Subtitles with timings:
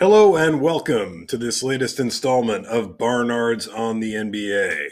[0.00, 4.90] Hello and welcome to this latest installment of Barnard's on the NBA.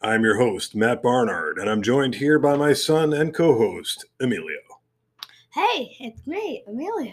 [0.00, 4.06] I'm your host, Matt Barnard, and I'm joined here by my son and co host,
[4.18, 4.56] Emilio.
[5.52, 7.12] Hey, it's me, Emilio.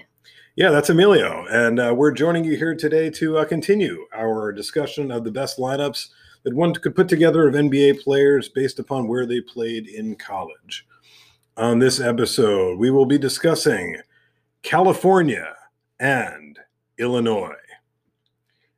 [0.56, 5.12] Yeah, that's Emilio, and uh, we're joining you here today to uh, continue our discussion
[5.12, 6.12] of the best lineups
[6.44, 10.88] that one could put together of NBA players based upon where they played in college.
[11.58, 13.98] On this episode, we will be discussing
[14.62, 15.54] California
[16.00, 16.58] and
[17.04, 17.54] Illinois.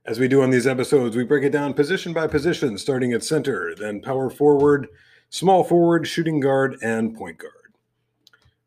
[0.05, 3.23] As we do on these episodes, we break it down position by position, starting at
[3.23, 4.87] center, then power forward,
[5.29, 7.53] small forward, shooting guard, and point guard.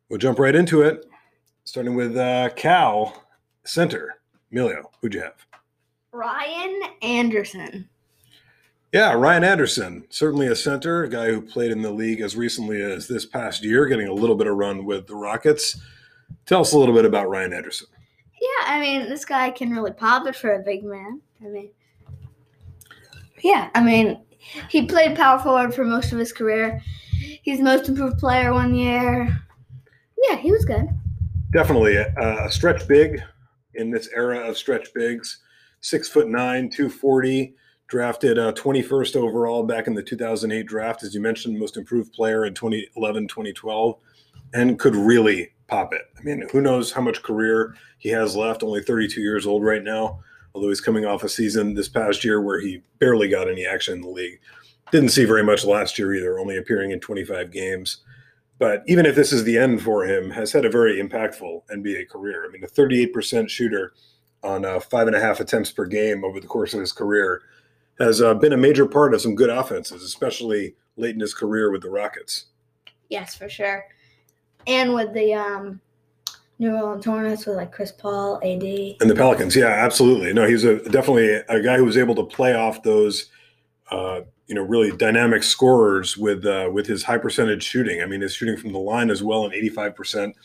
[0.09, 1.05] We'll jump right into it,
[1.65, 3.25] starting with uh, Cal,
[3.65, 4.21] center.
[4.51, 5.47] Emilio, who'd you have?
[6.13, 7.89] Ryan Anderson.
[8.93, 12.81] Yeah, Ryan Anderson, certainly a center, a guy who played in the league as recently
[12.81, 15.79] as this past year, getting a little bit of run with the Rockets.
[16.47, 17.89] Tell us a little bit about Ryan Anderson.
[18.41, 21.21] Yeah, I mean, this guy can really pop it for a big man.
[21.45, 21.71] I mean,
[23.43, 24.21] yeah, I mean,
[24.69, 26.83] he played power forward for most of his career.
[27.43, 29.41] He's most improved player one year.
[30.29, 30.89] Yeah, he was good.
[31.53, 33.21] Definitely a, a stretch big
[33.75, 35.39] in this era of stretch bigs.
[35.81, 37.55] Six foot nine, 240,
[37.87, 42.45] drafted uh, 21st overall back in the 2008 draft, as you mentioned, most improved player
[42.45, 43.99] in 2011, 2012,
[44.55, 46.03] and could really pop it.
[46.19, 49.83] I mean, who knows how much career he has left, only 32 years old right
[49.83, 50.21] now,
[50.55, 53.95] although he's coming off a season this past year where he barely got any action
[53.95, 54.41] in the league.
[54.91, 57.99] Didn't see very much last year either, only appearing in 25 games.
[58.59, 62.09] But even if this is the end for him, has had a very impactful NBA
[62.09, 62.45] career.
[62.47, 63.93] I mean, a 38% shooter
[64.43, 67.43] on uh, five and a half attempts per game over the course of his career
[67.99, 71.71] has uh, been a major part of some good offenses, especially late in his career
[71.71, 72.47] with the Rockets.
[73.09, 73.85] Yes, for sure.
[74.69, 75.81] And with the um,
[76.59, 78.63] New Orleans Hornets with like Chris Paul, AD.
[79.01, 80.33] And the Pelicans, yeah, absolutely.
[80.33, 83.27] No, he's a definitely a guy who was able to play off those,
[83.91, 88.03] uh, you know, really dynamic scorers with uh, with his high percentage shooting.
[88.03, 90.37] I mean, his shooting from the line as well, an eighty five percent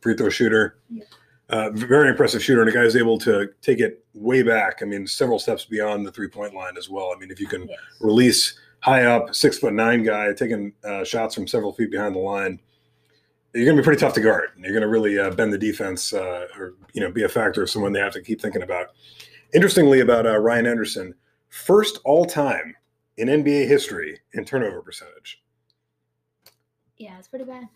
[0.00, 0.78] free throw shooter.
[0.88, 1.04] Yeah.
[1.50, 4.78] Uh, very impressive shooter, and a guy who's able to take it way back.
[4.80, 7.12] I mean, several steps beyond the three point line as well.
[7.14, 7.78] I mean, if you can Yes.
[8.00, 12.20] release high up, six foot nine guy taking uh, shots from several feet behind the
[12.20, 12.58] line,
[13.54, 14.50] you're going to be pretty tough to guard.
[14.56, 17.62] You're going to really uh, bend the defense, uh, or you know, be a factor
[17.62, 18.88] of someone they have to keep thinking about.
[19.54, 21.14] Interestingly, about uh, Ryan Anderson,
[21.48, 22.74] first all time
[23.18, 25.42] in NBA history in turnover percentage.
[26.96, 27.68] Yeah, it's pretty bad.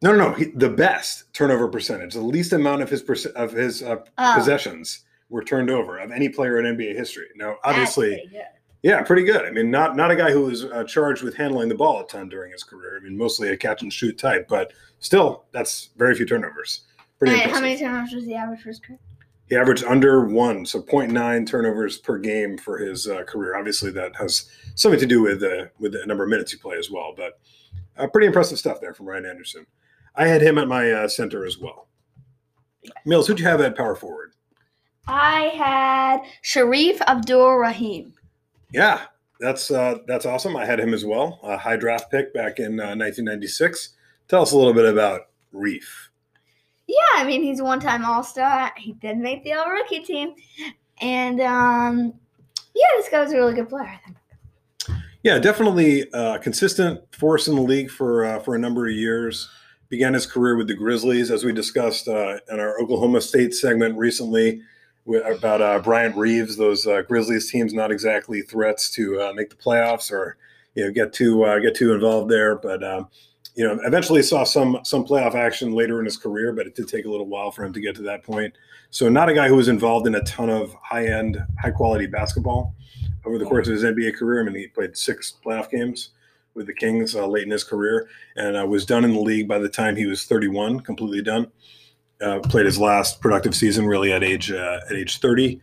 [0.00, 0.34] No, no, no.
[0.34, 4.34] He, the best turnover percentage, the least amount of his perc- of his uh, Oh,
[4.36, 7.26] possessions were turned over of any player in NBA history.
[7.36, 8.30] Now, obviously.
[8.84, 9.46] Yeah, pretty good.
[9.46, 12.06] I mean, not not a guy who was uh, charged with handling the ball a
[12.06, 12.98] ton during his career.
[13.00, 16.82] I mean, mostly a catch and shoot type, but still, that's very few turnovers.
[17.18, 17.54] Pretty impressive.
[17.54, 18.98] how many turnovers was the average for his career?
[19.48, 23.56] he averaged under one, so 0.9 turnovers per game for his uh, career.
[23.56, 26.76] Obviously, that has something to do with uh, with the number of minutes you play
[26.76, 27.14] as well.
[27.16, 27.40] But
[27.96, 29.64] uh, pretty impressive stuff there from Ryan Anderson.
[30.14, 31.88] I had him at my uh, center as well.
[33.06, 34.32] Mills, who'd you have at power forward?
[35.06, 38.12] I had Shareef Abdur-Rahim.
[38.74, 39.02] Yeah,
[39.38, 40.56] that's uh, that's awesome.
[40.56, 43.90] I had him as well, a high draft pick back in uh, 1996.
[44.26, 46.10] Tell us a little bit about Reef.
[46.88, 48.72] Yeah, I mean he's a one-time All-Star.
[48.76, 50.34] He did make the All-Rookie team,
[51.00, 52.14] and um,
[52.74, 53.84] yeah, this guy was a really good player.
[53.84, 54.16] I think.
[55.22, 59.48] Yeah, definitely uh, consistent force in the league for uh, for a number of years.
[59.88, 63.96] Began his career with the Grizzlies, as we discussed uh, in our Oklahoma State segment
[63.96, 64.62] recently
[65.06, 66.56] about uh, Bryant Reeves.
[66.56, 70.36] Those uh, Grizzlies teams not exactly threats to uh, make the playoffs or
[70.74, 73.08] you know get too uh, get too involved there, but um,
[73.54, 76.88] you know eventually saw some some playoff action later in his career, but it did
[76.88, 78.54] take a little while for him to get to that point.
[78.90, 82.06] So not a guy who was involved in a ton of high end, high quality
[82.06, 82.74] basketball
[83.24, 84.40] over the course of his NBA career.
[84.40, 86.10] I mean, he played six playoff games
[86.54, 89.48] with the Kings uh, late in his career, and uh, was done in the league
[89.48, 91.50] by the time he was 31, completely done.
[92.20, 95.60] Uh, played his last productive season really at age uh, at age 30.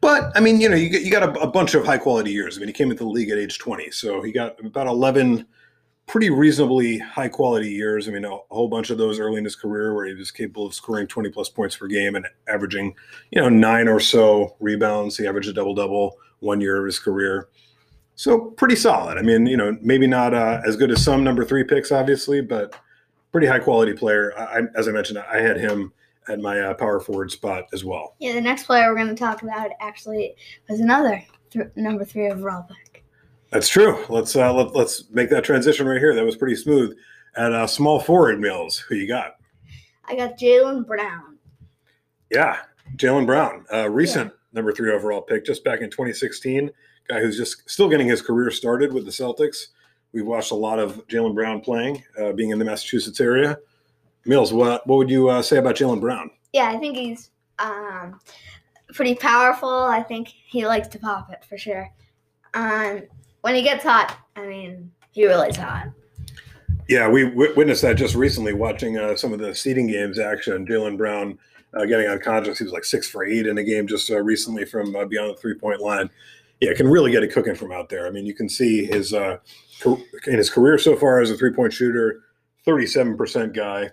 [0.00, 2.56] But I mean, you know, you you got a, a bunch of high quality years.
[2.56, 5.46] I mean, he came into the league at age 20, so he got about 11
[6.06, 8.08] pretty reasonably high quality years.
[8.08, 10.66] I mean, a, whole bunch of those early in his career where he was capable
[10.66, 12.94] of scoring 20 plus points per game and averaging,
[13.30, 15.16] you know, nine or so rebounds.
[15.16, 17.48] He averaged a double double one year of his career.
[18.16, 19.18] So pretty solid.
[19.18, 22.40] I mean, you know, maybe not uh, as good as some number three picks, obviously,
[22.40, 22.74] but
[23.34, 24.32] pretty high quality player.
[24.38, 25.92] I, as I mentioned, I had him
[26.28, 28.14] at my uh, power forward spot as well.
[28.20, 30.36] Yeah, the next player we're going to talk about actually
[30.68, 31.20] was another
[31.50, 33.04] th- number three overall pick.
[33.50, 34.04] That's true.
[34.08, 36.14] Let's uh, let, let's make that transition right here.
[36.14, 36.96] That was pretty smooth.
[37.34, 39.34] At uh, small forward, Mills, who you got?
[40.04, 41.36] I got Jaylen Brown.
[42.30, 42.58] Yeah,
[42.94, 46.70] Jaylen Brown, uh, recent number three overall pick, just back in 2016.
[47.08, 49.70] Guy who's just still getting his career started with the Celtics.
[50.14, 53.58] We've watched a lot of Jaylen Brown playing, uh, being in the Massachusetts area.
[54.24, 56.30] Mills, what what would you uh, say about Jaylen Brown?
[56.52, 58.20] Yeah, I think he's um,
[58.94, 59.68] pretty powerful.
[59.68, 61.90] I think he likes to pop it for sure.
[62.54, 63.02] Um,
[63.40, 65.88] when he gets hot, I mean, he really is hot.
[66.88, 70.64] Yeah, we w- witnessed that just recently watching uh, some of the seeding games action.
[70.64, 71.38] Jaylen Brown
[71.74, 72.58] uh, getting unconscious.
[72.58, 75.30] He was like six for eight in a game just uh, recently from uh, beyond
[75.30, 76.08] the three point line.
[76.60, 78.06] Yeah, can really get it cooking from out there.
[78.06, 79.38] I mean, you can see his uh,
[79.84, 82.22] in his career so far as a three point shooter,
[82.66, 83.90] 37% guy.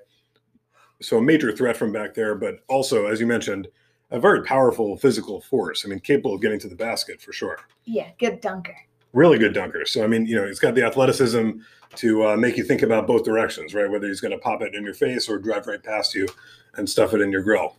[1.01, 3.67] So a major threat from back there, but also, as you mentioned,
[4.11, 5.83] a very powerful physical force.
[5.85, 7.57] I mean, capable of getting to the basket for sure.
[7.85, 8.75] Yeah, good dunker.
[9.13, 9.85] Really good dunker.
[9.85, 11.51] So, I mean, you know, he's got the athleticism
[11.95, 13.89] to uh, make you think about both directions, right?
[13.89, 16.27] Whether he's going to pop it in your face or drive right past you
[16.75, 17.77] and stuff it in your grill.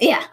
[0.00, 0.24] Yeah.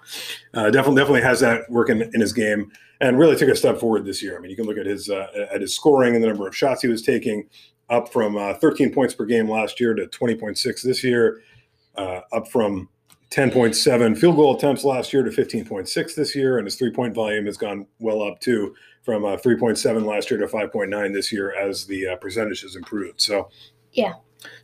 [0.53, 4.05] Uh, definitely, definitely has that working in his game, and really took a step forward
[4.05, 4.37] this year.
[4.37, 6.55] I mean, you can look at his uh, at his scoring and the number of
[6.55, 7.47] shots he was taking,
[7.89, 11.41] up from uh, 13 points per game last year to 20.6 this year,
[11.95, 12.89] uh, up from
[13.29, 17.45] 10.7 field goal attempts last year to 15.6 this year, and his three point volume
[17.45, 21.85] has gone well up too, from uh, 3.7 last year to 5.9 this year as
[21.85, 23.19] the uh, percentage has improved.
[23.21, 23.49] So,
[23.91, 24.13] yeah,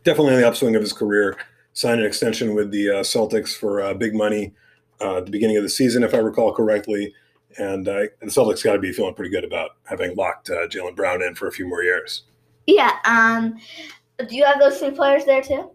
[0.04, 1.36] definitely on the upswing of his career.
[1.72, 4.52] Signed an extension with the uh, Celtics for uh, big money
[5.00, 7.14] uh, at the beginning of the season, if I recall correctly.
[7.58, 10.94] And, uh, the Celtics got to be feeling pretty good about having locked uh, Jaylen
[10.94, 12.22] Brown in for a few more years.
[12.66, 12.98] Yeah.
[13.04, 13.58] Um,
[14.18, 15.70] do you have those three players there too?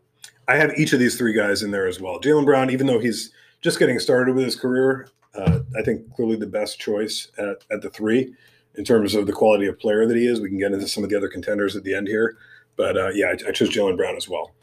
[0.48, 2.20] I have each of these three guys in there as well.
[2.20, 3.32] Jaylen Brown, even though he's
[3.62, 7.82] just getting started with his career, uh, I think clearly the best choice at, at
[7.82, 8.34] the three
[8.76, 10.40] in terms of the quality of player that he is.
[10.40, 12.38] We can get into some of the other contenders at the end here,
[12.76, 14.54] but uh, yeah, I, I chose Jaylen Brown as well.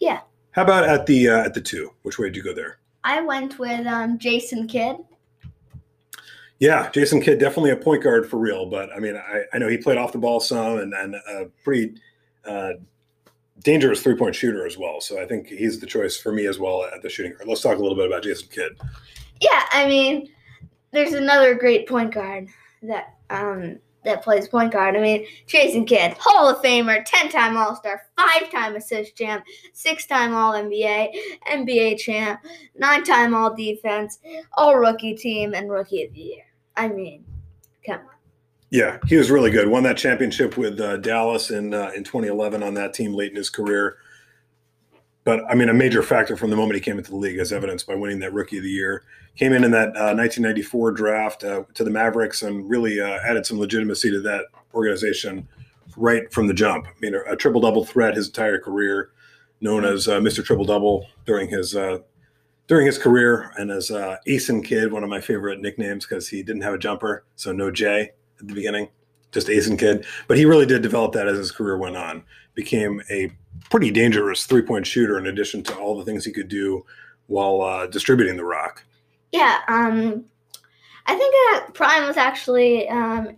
[0.00, 0.20] Yeah.
[0.50, 1.92] How about at the uh, at the two?
[2.02, 2.78] Which way did you go there?
[3.08, 4.98] I went with um, Jason Kidd.
[6.58, 9.66] Yeah, Jason Kidd definitely a point guard for real, but I mean, I, I know
[9.66, 11.94] he played off the ball some and, and a pretty
[12.44, 12.72] uh,
[13.64, 15.00] dangerous three point shooter as well.
[15.00, 17.48] So I think he's the choice for me as well at the shooting guard.
[17.48, 18.72] Let's talk a little bit about Jason Kidd.
[19.40, 20.28] Yeah, I mean,
[20.90, 22.48] there's another great point guard
[22.82, 23.78] that um,
[24.08, 24.96] that plays point guard.
[24.96, 29.44] I mean, Jason Kidd, Hall of Famer, 10 time All Star, 5 time assist champ,
[29.72, 31.10] 6 time All NBA,
[31.50, 32.40] NBA champ,
[32.76, 34.18] 9 time All Defense,
[34.54, 36.44] All Rookie team, and Rookie of the Year.
[36.76, 37.24] I mean,
[37.86, 38.06] come on.
[38.70, 39.68] Yeah, he was really good.
[39.68, 43.36] Won that championship with uh, Dallas in uh, in 2011 on that team late in
[43.36, 43.96] his career.
[45.28, 47.52] But I mean, a major factor from the moment he came into the league, as
[47.52, 49.04] evidenced by winning that Rookie of the Year.
[49.36, 53.44] Came in in that uh, 1994 draft uh, to the Mavericks and really uh, added
[53.44, 55.46] some legitimacy to that organization
[55.98, 56.86] right from the jump.
[56.86, 59.10] I mean, a, a triple double threat his entire career,
[59.60, 60.42] known as uh, Mr.
[60.42, 61.76] Triple Double during his
[62.66, 64.16] during his career, and as uh,
[64.64, 68.12] Kid, one of my favorite nicknames because he didn't have a jumper, so no J
[68.40, 68.88] at the beginning,
[69.30, 70.06] just Ason Kidd.
[70.26, 72.24] But he really did develop that as his career went on.
[72.58, 73.30] Became a
[73.70, 76.84] pretty dangerous three point shooter in addition to all the things he could do
[77.28, 78.82] while uh, distributing the rock.
[79.30, 80.24] Yeah, um,
[81.06, 83.36] I think that Prime was actually um,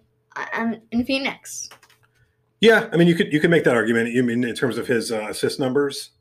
[0.91, 1.69] in Phoenix.
[2.63, 4.11] Yeah, I mean you could you could make that argument.
[4.11, 6.13] You mean in terms of his uh, assist numbers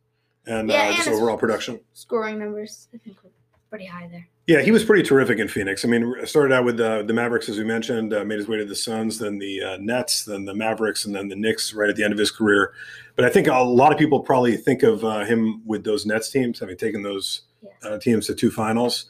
[0.45, 1.79] and, Yeah, uh, just overall production?
[1.93, 3.29] Scoring numbers, I think, were
[3.69, 4.27] pretty high there.
[4.49, 5.85] Yeah, he was pretty terrific in Phoenix.
[5.85, 8.57] I mean, started out with uh, the Mavericks, as we mentioned, uh, made his way
[8.57, 11.87] to the Suns, then the uh, Nets, then the Mavericks, and then the Knicks right
[11.87, 12.73] at the end of his career.
[13.15, 16.31] But I think a lot of people probably think of uh, him with those Nets
[16.31, 17.41] teams, having taken those
[17.83, 19.05] uh, teams to two finals,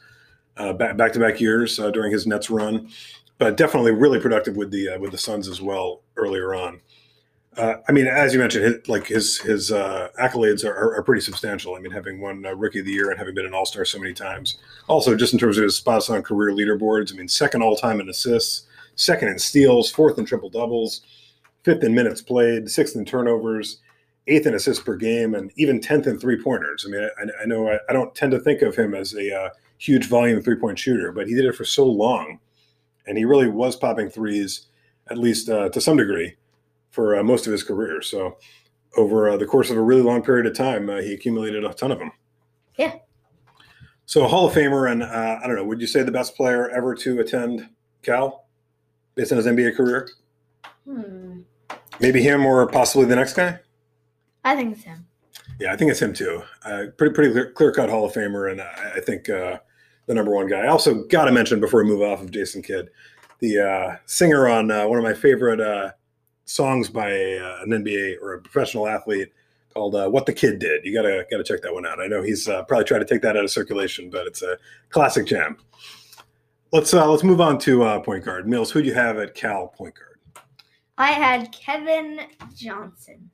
[0.58, 2.90] uh, back back to back years uh, during his Nets run.
[3.38, 6.82] But definitely really productive with the uh, with the Suns as well earlier on.
[7.56, 11.20] Uh, I mean, as you mentioned, his, like his his uh, accolades are, are, pretty
[11.20, 11.74] substantial.
[11.74, 13.84] I mean, having won uh, Rookie of the Year and having been an All Star
[13.84, 14.58] so many times.
[14.86, 18.00] Also, just in terms of his spots on career leaderboards, I mean, second all time
[18.00, 21.02] in assists, second in steals, fourth in triple doubles,
[21.64, 23.78] fifth in minutes played, sixth in turnovers,
[24.28, 26.84] eighth in assists per game, and even tenth in three pointers.
[26.86, 29.36] I mean, I, I know I, I don't tend to think of him as a
[29.36, 32.38] uh, huge volume three point shooter, but he did it for so long,
[33.08, 34.66] and he really was popping threes,
[35.10, 36.36] at least uh, to some degree,
[36.90, 38.02] for uh, most of his career.
[38.02, 38.36] So,
[38.96, 41.72] over uh, the course of a really long period of time, uh, he accumulated a
[41.72, 42.10] ton of them.
[42.76, 42.96] Yeah.
[44.06, 46.36] So, a Hall of Famer, and uh, I don't know, would you say the best
[46.36, 47.68] player ever to attend
[48.02, 48.46] Cal
[49.14, 50.08] based on his NBA career?
[50.84, 51.40] Hmm.
[52.00, 53.58] Maybe him or possibly the next guy?
[54.44, 55.06] I think it's him.
[55.60, 56.42] Yeah, I think it's him too.
[56.64, 59.58] Uh, pretty pretty clear cut Hall of Famer, and I, I think uh,
[60.06, 60.60] the number one guy.
[60.60, 62.88] I also got to mention before we move off of Jason Kidd,
[63.40, 65.92] the uh, singer on uh, one of my favorite uh,
[66.50, 69.32] songs by uh, an NBA or a professional athlete
[69.72, 72.00] called uh, "What the Kidd Did." You gotta gotta check that one out.
[72.00, 74.58] I know he's uh, probably tried to take that out of circulation, but it's a
[74.90, 75.56] classic jam.
[76.72, 78.48] Let's uh, let's move on to uh, point guard.
[78.48, 80.18] Mills, who do you have at Cal point guard?
[80.98, 82.20] I had Kevin
[82.54, 83.30] Johnson.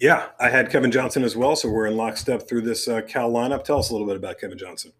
[0.00, 1.56] Yeah, I had Kevin Johnson as well.
[1.56, 3.64] So we're in lockstep through this uh, Cal lineup.
[3.64, 4.92] Tell us a little bit about Kevin Johnson.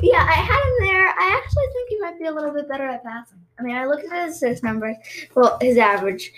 [0.00, 1.08] Yeah, I had him there.
[1.08, 3.38] I actually think he might be a little bit better at passing.
[3.58, 4.96] I mean, I looked at his assist numbers,
[5.34, 6.32] well, his average.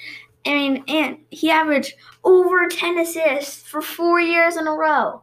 [0.47, 5.23] I mean, and he averaged over 10 assists for four years in a row.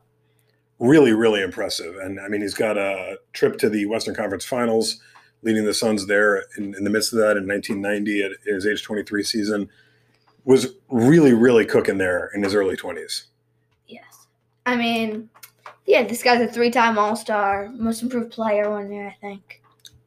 [0.80, 1.96] Really, really impressive.
[1.98, 5.02] And I mean, he's got a trip to the Western Conference Finals,
[5.42, 8.84] leading the Suns there in, in the midst of that in 1990 at his age
[8.84, 9.70] 23 season.
[10.46, 13.26] Was really, really cooking there in his early 20s.
[13.88, 14.28] Yes.
[14.66, 15.30] I mean,
[15.88, 19.62] yeah, this guy's a three-time All-Star, most improved player one year, I think.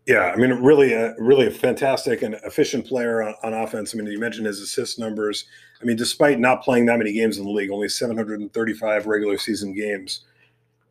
[0.07, 3.95] Yeah, I mean, really, a, really a fantastic and efficient player on, on, offense.
[3.95, 5.47] I mean, you mentioned his assist numbers.
[5.81, 9.73] I mean, despite not playing that many games in the league, only 735 regular season
[9.73, 10.25] games,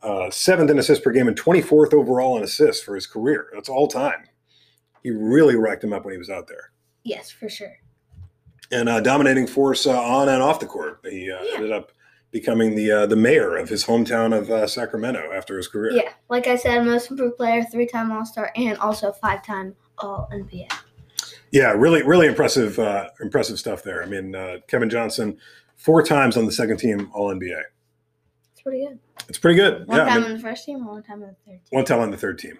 [0.02, 3.50] uh, seventh in assists per game, and 24th overall in assists for his career.
[3.54, 4.28] That's all time.
[5.04, 6.72] He really racked him up when he was out there.
[7.04, 7.76] Yes, for sure.
[8.72, 11.00] And uh, dominating force uh, on and off the court.
[11.04, 11.56] He uh, yeah.
[11.56, 11.92] ended up
[12.32, 15.92] becoming the uh, the mayor of his hometown of uh, Sacramento after his career.
[15.92, 19.76] Yeah, like I said, most improved player, three time All Star, and also five time
[20.00, 20.72] All NBA.
[21.52, 24.04] Yeah, really, really impressive, uh, impressive stuff there.
[24.04, 25.38] I mean, uh, Kevin Johnson,
[25.76, 27.62] four times on the second team All NBA.
[28.54, 29.00] It's pretty good.
[29.28, 29.88] It's pretty good.
[29.88, 31.70] One yeah, time I mean, on the first team, one time on the third team.
[31.72, 32.60] One time on the third team.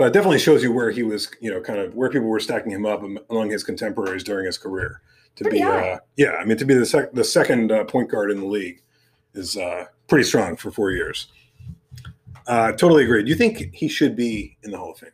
[0.00, 2.40] But it definitely shows you where he was, you know, kind of where people were
[2.40, 5.02] stacking him up among his contemporaries during his career.
[5.36, 8.10] To pretty be, uh, yeah, I mean, to be the, sec- the second uh, point
[8.10, 8.80] guard in the league
[9.34, 11.26] is uh, pretty strong for four years.
[12.46, 13.22] Uh, totally agree.
[13.22, 15.10] Do you think he should be in the Hall of Fame?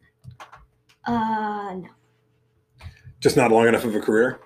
[1.05, 1.88] Uh, no.
[3.19, 4.38] Just not long enough of a career?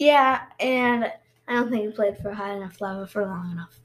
[0.00, 1.04] Yeah, and
[1.46, 3.78] I don't think he played for high enough level for long enough.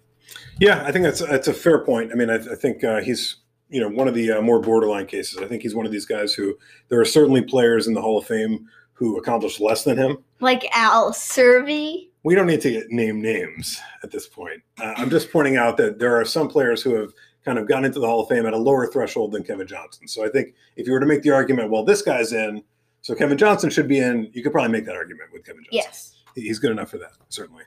[0.60, 2.12] Yeah, I think that's that's a fair point.
[2.12, 5.06] I mean, I, I think uh, he's you know one of the uh, more borderline
[5.06, 5.40] cases.
[5.40, 6.58] I think he's one of these guys who
[6.90, 10.18] there are certainly players in the Hall of Fame who accomplished less than him.
[10.40, 12.10] Like Al Servey.
[12.24, 14.62] We don't need to get name names at this point.
[14.80, 17.12] Uh, I'm just pointing out that there are some players who have
[17.44, 20.08] kind of gotten into the Hall of Fame at a lower threshold than Kevin Johnson.
[20.08, 22.64] So I think if you were to make the argument, well, this guy's in,
[23.02, 25.74] so Kevin Johnson should be in, you could probably make that argument with Kevin Johnson.
[25.74, 26.16] Yes.
[26.36, 27.64] He's good enough for that, certainly.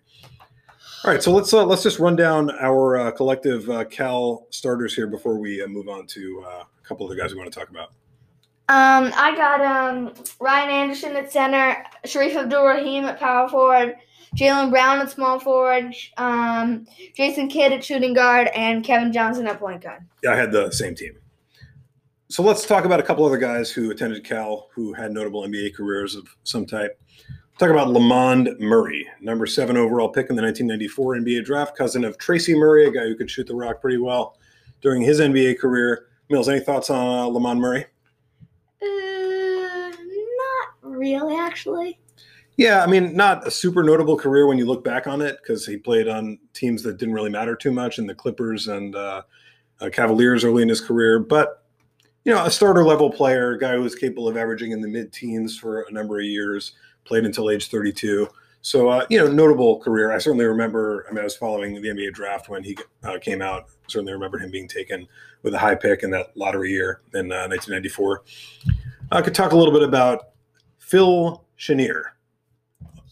[1.05, 4.95] All right, so let's uh, let's just run down our uh, collective uh, Cal starters
[4.95, 7.53] here before we uh, move on to uh, a couple of the guys we want
[7.53, 7.91] to talk about.
[8.69, 13.95] Um, I got um Ryan Anderson at center, Shareef Abdur-Rahim at power forward,
[14.37, 19.61] Jaylen Brown at small forward, um, Jason Kidd at shooting guard, and Kevin Johnson at
[19.61, 20.05] point guard.
[20.25, 21.17] Yeah, I had the same team.
[22.29, 25.75] So let's talk about a couple other guys who attended Cal who had notable NBA
[25.75, 27.01] careers of some type.
[27.59, 32.19] Talk about Lamond Murray, number seven overall pick in the 1994 NBA draft, cousin of
[32.19, 34.37] Tracy Murray, a guy who could shoot the rock pretty well
[34.83, 36.09] during his NBA career.
[36.29, 37.87] Mills, any thoughts on uh, Lamond Murray?
[38.83, 41.99] Uh, not really, actually.
[42.59, 45.65] Yeah, I mean, not a super notable career when you look back on it because
[45.65, 49.23] he played on teams that didn't really matter too much in the Clippers and uh,
[49.81, 51.21] uh, Cavaliers early in his career.
[51.21, 51.65] But,
[52.25, 54.89] you know, a starter level player, a guy who was capable of averaging in the
[54.89, 56.73] mid teens for a number of years,
[57.07, 58.29] played until age 32.
[58.63, 60.13] So, uh, you know, notable career.
[60.13, 63.41] I certainly remember, I mean, I was following the NBA draft when he uh, came
[63.41, 63.67] out.
[63.87, 65.07] Certainly remember him being taken
[65.43, 68.25] with a high pick in that lottery year in 1994.
[68.69, 68.73] Uh,
[69.13, 70.31] I could talk a little bit about
[70.79, 72.17] Phil Chenier.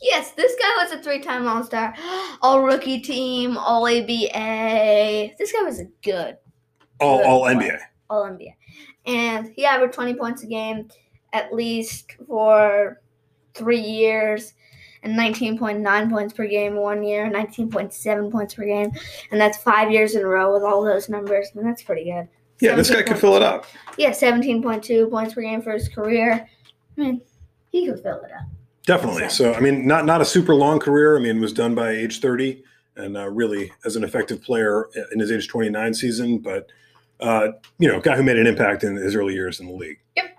[0.02, 1.94] Yes, this guy was a three-time All-Star,
[2.42, 5.30] All-Rookie Team, All ABA.
[5.38, 6.36] This guy was a good,
[7.00, 7.56] all, good all player.
[7.56, 7.78] NBA.
[8.10, 8.54] All NBA,
[9.06, 10.88] and he averaged 20 points a game
[11.32, 13.00] at least for
[13.54, 14.54] three years,
[15.02, 18.90] and 19.9 points per game one year, 19.7 points per game,
[19.30, 22.28] and that's five years in a row with all those numbers, and that's pretty good.
[22.61, 23.66] Yeah, this guy could fill it up.
[23.99, 26.49] Yeah, 17.2 points per game for his career.
[26.96, 27.20] I mean,
[27.70, 28.46] he could fill it up.
[28.87, 29.28] Definitely.
[29.28, 31.16] So, I mean, not not a super long career.
[31.16, 32.62] I mean, was done by age 30
[32.96, 36.68] and uh, really as an effective player in his age 29 season, but
[37.20, 39.99] uh, you know, guy who made an impact in his early years in the league.
[40.16, 40.37] Yep.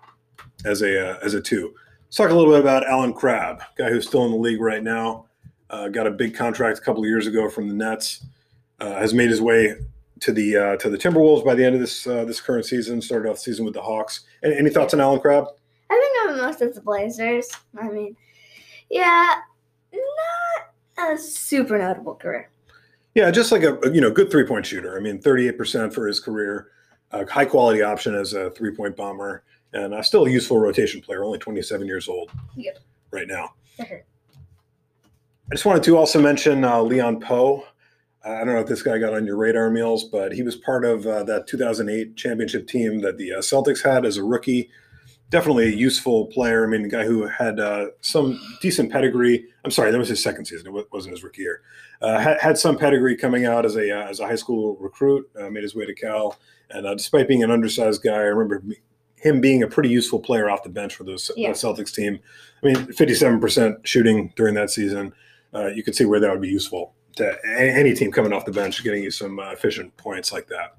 [0.64, 1.74] As a uh, as a two.
[2.16, 4.82] Let's talk a little bit about Allen Crabbe, guy who's still in the league right
[4.82, 5.26] now.
[5.70, 8.26] Uh, got a big contract a couple of years ago from the Nets.
[8.80, 9.76] Uh, has made his way
[10.22, 13.02] to the uh, to the Timberwolves by the end of this this current season.
[13.02, 14.22] Started off the season with the Hawks.
[14.44, 15.46] Any, any thoughts on Allen Crabbe?
[15.90, 17.52] I think I'm most of the Blazers.
[17.78, 18.16] I mean,
[18.90, 19.36] yeah,
[20.98, 22.50] not a super notable career.
[23.14, 24.96] Yeah, just like a you know good three point shooter.
[24.96, 26.70] I mean, thirty eight percent for his career.
[27.12, 29.44] A high quality option as a three point bomber,
[29.76, 31.24] and uh, still a useful rotation player.
[31.24, 32.80] Only twenty seven years old Yep.
[33.12, 33.54] right now.
[33.80, 34.02] Okay.
[35.52, 37.62] I just wanted to also mention uh, Leon Powe.
[38.26, 40.56] Uh, I don't know if this guy got on your radar, Meals, but he was
[40.56, 44.72] part of uh, that 2008 championship team that the uh, Celtics had as a rookie.
[45.30, 46.64] definitely a useful player.
[46.66, 49.46] I mean, a guy who had uh, some decent pedigree.
[49.64, 50.76] I'm sorry, that was his second season.
[50.76, 51.62] It wasn't his rookie year.
[52.02, 55.30] Uh, had, had some pedigree coming out as a uh, as a high school recruit.
[55.40, 56.36] Uh, made his way to Cal,
[56.72, 58.78] and uh, despite being an undersized guy, I remember me-
[59.26, 61.50] him being a pretty useful player off the bench for those Yeah.
[61.52, 62.20] Celtics team.
[62.62, 65.14] I mean, 57% shooting during that season.
[65.54, 68.52] Uh, you could see where that would be useful to any team coming off the
[68.52, 70.76] bench, getting you some uh, efficient points like that.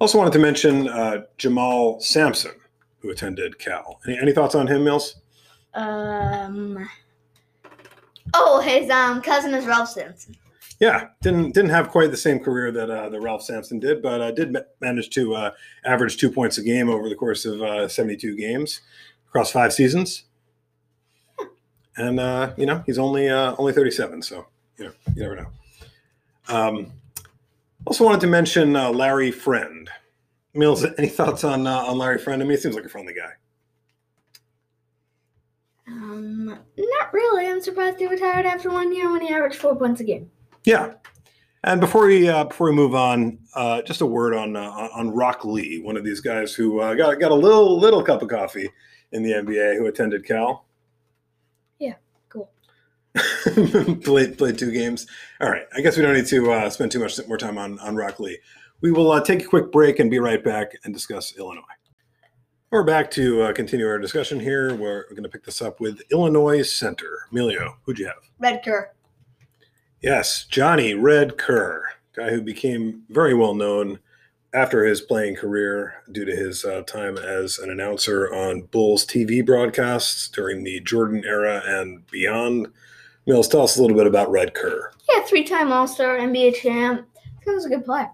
[0.00, 2.52] Also wanted to mention uh, Jamal Sampson,
[3.00, 4.00] who attended Cal.
[4.06, 5.16] Any, any thoughts on him, Mills?
[5.74, 6.88] Um.
[8.34, 10.36] Oh, his um cousin is Ralph Simpson.
[10.78, 14.20] Yeah, didn't didn't have quite the same career that uh, that Ralph Sampson did, but
[14.20, 15.50] uh, did ma- manage to uh,
[15.84, 18.82] average two points a game over the course of uh, 72 games
[19.26, 20.24] across five seasons.
[21.96, 25.46] And uh, you know he's only uh, only 37, so you know you never know.
[26.48, 26.92] Um,
[27.86, 29.88] also wanted to mention uh, Larry Friend.
[30.52, 32.42] Mills, any thoughts on on Larry Friend?
[32.42, 33.32] I mean, he seems like a friendly guy.
[35.88, 37.46] Um, not really.
[37.46, 40.30] I'm surprised he retired after one year when he averaged four points a game.
[40.66, 40.94] Yeah.
[41.64, 45.10] And before we uh, before we move on, uh, just a word on uh, on
[45.10, 48.28] Rock Lee, one of these guys who uh, got got a little little cup of
[48.28, 48.70] coffee
[49.12, 50.66] in the NBA, who attended Cal.
[51.78, 51.94] Yeah,
[52.28, 52.50] cool.
[54.04, 55.06] played played two games.
[55.40, 57.80] All right, I guess we don't need to uh, spend too much more time on
[57.80, 58.38] on Rock Lee.
[58.80, 61.62] We will uh, take a quick break and be right back and discuss Illinois.
[62.70, 64.74] We're back to uh, continue our discussion here.
[64.74, 67.20] We're, we're going to pick this up with Illinois Center.
[67.30, 68.28] Emilio, who'd you have?
[68.38, 68.90] Red Kerr.
[70.02, 71.84] Yes, Johnny Red Kerr,
[72.14, 73.98] guy who became very well known
[74.52, 79.44] after his playing career due to his uh, time as an announcer on Bulls TV
[79.44, 82.68] broadcasts during the Jordan era and beyond.
[83.26, 84.92] Mills, tell us a little bit about Red Kerr.
[85.12, 87.08] Yeah, three-time All-Star, NBA champ.
[87.44, 88.08] He was a good player.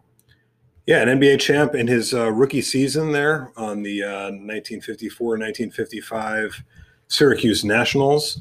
[0.87, 6.63] Yeah, an NBA champ in his uh, rookie season there on the uh, 1954-1955
[7.07, 8.41] Syracuse Nationals.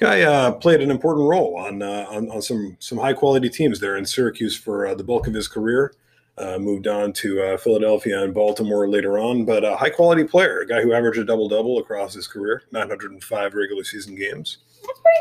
[0.00, 3.80] Guy uh, played an important role on, uh, on on some some high quality teams
[3.80, 5.92] there in Syracuse for uh, the bulk of his career.
[6.38, 10.60] Uh, moved on to uh, Philadelphia and Baltimore later on, but a high quality player,
[10.60, 14.58] a guy who averaged a double double across his career, 905 regular season games.
[14.86, 15.18] That's pretty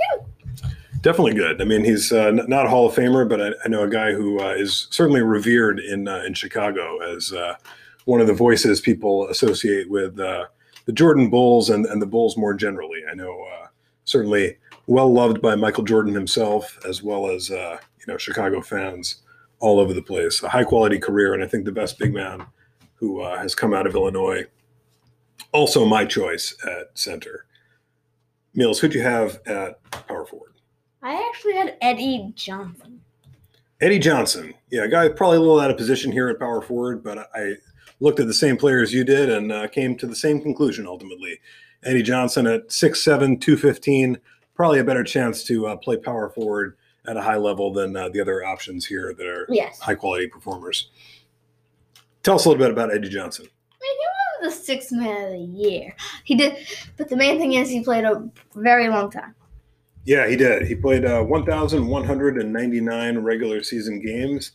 [0.64, 1.02] good.
[1.02, 1.62] Definitely good.
[1.62, 4.14] I mean, he's uh, not a Hall of Famer, but I, I know a guy
[4.14, 7.56] who uh, is certainly revered in uh, in Chicago as uh,
[8.06, 10.46] one of the voices people associate with uh,
[10.86, 13.02] the Jordan Bulls and, and the Bulls more generally.
[13.12, 13.68] I know uh,
[14.06, 14.58] certainly
[14.90, 19.22] well loved by Michael Jordan himself, as well as uh, you know Chicago fans
[19.60, 20.42] all over the place.
[20.42, 22.46] A high quality career, and I think the best big man
[22.96, 24.46] who uh, has come out of Illinois.
[25.52, 27.46] Also, my choice at center.
[28.56, 30.54] Mills, who'd you have at power forward?
[31.04, 33.00] I actually had Eddie Johnson.
[33.80, 37.04] Eddie Johnson, yeah, a guy probably a little out of position here at power forward,
[37.04, 37.54] but I
[38.00, 41.40] looked at the same players you did and uh, came to the same conclusion ultimately.
[41.84, 44.18] Eddie Johnson at 6'7, 215,
[44.60, 46.76] probably a better chance to uh, play power forward
[47.08, 49.80] at a high level than uh, the other options here that are Yes.
[49.80, 50.90] high quality performers.
[52.24, 53.46] Tell us a little bit about Eddie Johnson.
[53.46, 53.96] I mean,
[54.42, 55.96] he was the sixth man of the year.
[56.26, 56.58] He did,
[56.98, 59.34] but the main thing is he played a very long time.
[60.04, 60.68] Yeah, he did.
[60.68, 64.52] He played uh, 1,199 regular season games,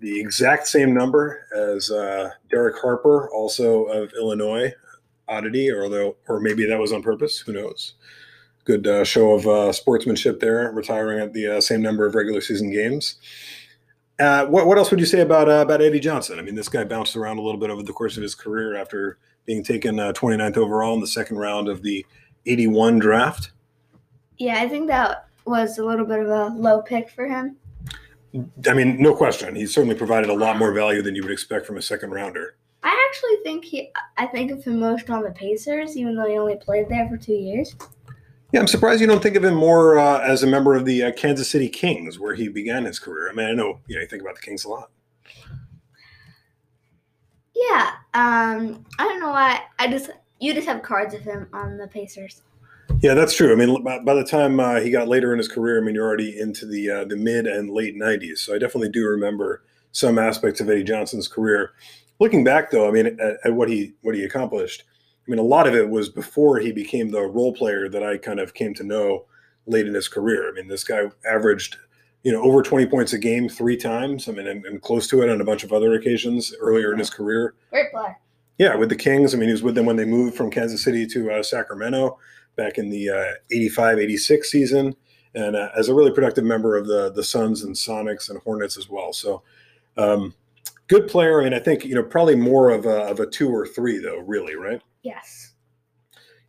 [0.00, 4.70] the exact same number as uh, Derek Harper, also of Illinois.
[5.28, 7.38] Oddity, or although, or maybe that was on purpose.
[7.38, 7.94] Who knows?
[8.66, 12.40] Good uh, show of uh, sportsmanship there, retiring at the uh, same number of regular
[12.40, 13.16] season games.
[14.18, 16.38] Uh, what, what else would you say about uh, about Eddie Johnson?
[16.38, 18.74] I mean, this guy bounced around a little bit over the course of his career
[18.74, 22.04] after being taken uh, 29th overall in the second round of the
[22.46, 23.52] 81 draft.
[24.38, 27.56] Yeah, I think that was a little bit of a low pick for him.
[28.68, 29.54] I mean, no question.
[29.54, 32.56] He certainly provided a lot more value than you would expect from a second rounder.
[32.82, 33.92] I actually think he.
[34.16, 37.16] I think of him most on the Pacers, even though he only played there for
[37.16, 37.76] two years.
[38.56, 41.02] Yeah, I'm surprised you don't think of him more uh, as a member of the
[41.02, 43.28] uh, Kansas City Kings, where he began his career.
[43.28, 44.90] I mean, I know you know you think about the Kings a lot.
[47.54, 47.90] Yeah.
[48.14, 48.86] Um.
[48.98, 49.60] I don't know why.
[49.78, 50.08] I just
[50.40, 52.40] you just have cards of him on the Pacers.
[53.02, 53.52] Yeah, that's true.
[53.52, 55.94] I mean, by, by the time uh, he got later in his career, I mean,
[55.94, 58.38] you're already into the uh, the mid and late '90s.
[58.38, 61.72] So I definitely do remember some aspects of Eddie Johnson's career.
[62.20, 64.84] Looking back, though, I mean, at, at what he what he accomplished,
[65.26, 68.16] I mean, a lot of it was before he became the role player that I
[68.16, 69.24] kind of came to know
[69.66, 70.48] late in his career.
[70.48, 71.76] I mean, this guy averaged,
[72.22, 74.28] you know, over 20 points a game three times.
[74.28, 76.98] I mean, and, and close to it on a bunch of other occasions earlier in
[76.98, 77.54] his career.
[77.70, 78.16] Great player.
[78.58, 79.34] Yeah, with the Kings.
[79.34, 82.18] I mean, he was with them when they moved from Kansas City to uh, Sacramento
[82.56, 84.96] back in the uh, 85 86 season,
[85.34, 88.78] and uh, as a really productive member of the, the Suns and Sonics and Hornets
[88.78, 89.12] as well.
[89.12, 89.42] So,
[89.98, 90.34] um,
[90.88, 91.40] good player.
[91.40, 93.98] I mean, I think, you know, probably more of a, of a two or three,
[93.98, 94.80] though, really, right?
[95.06, 95.52] Yes.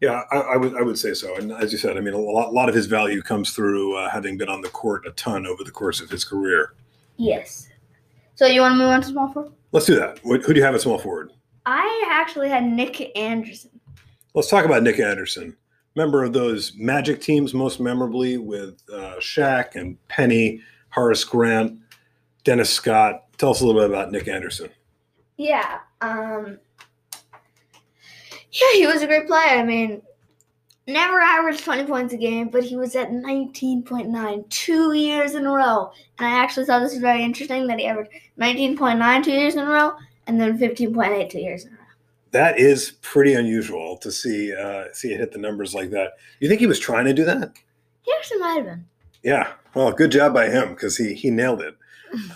[0.02, 1.36] Yeah, I, I would I would say so.
[1.38, 3.96] And as you said, I mean, a lot, a lot of his value comes through
[3.96, 6.74] uh, having been on the court a ton over the course of his career.
[7.18, 7.68] Yes.
[8.36, 9.54] So you want to move on to small forward?
[9.72, 10.20] Let's do that.
[10.20, 11.32] Wh- Who do you have at small forward?
[11.66, 13.80] I actually had Nick Anderson.
[14.34, 15.56] Let's talk about Nick Anderson,
[15.96, 21.80] member of those Magic teams, most memorably with uh, Shaq and Penny, Horace Grant,
[22.44, 23.24] Dennis Scott.
[23.38, 24.70] Tell us a little bit about Nick Anderson.
[25.38, 25.80] Yeah.
[26.02, 26.60] Um.
[28.60, 29.60] Yeah, he was a great player.
[29.60, 30.02] I mean,
[30.88, 35.52] never averaged 20 points a game, but he was at 19.9 two years in a
[35.52, 35.92] row.
[36.18, 39.60] And I actually thought this was very interesting that he averaged 19.9 two years in
[39.62, 39.94] a row
[40.26, 41.78] and then 15.8 two years in a row.
[42.32, 46.14] That is pretty unusual to see uh, see it hit the numbers like that.
[46.40, 47.54] You think he was trying to do that?
[48.02, 48.86] He actually might have been.
[49.24, 49.54] Yeah.
[49.74, 51.76] Well, good job by him because he he nailed it.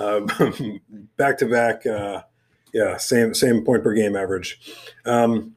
[0.02, 0.28] Um,
[1.18, 1.86] back to back.
[1.86, 2.24] uh,
[2.74, 4.60] Yeah, same same point per game average.
[5.06, 5.56] Um,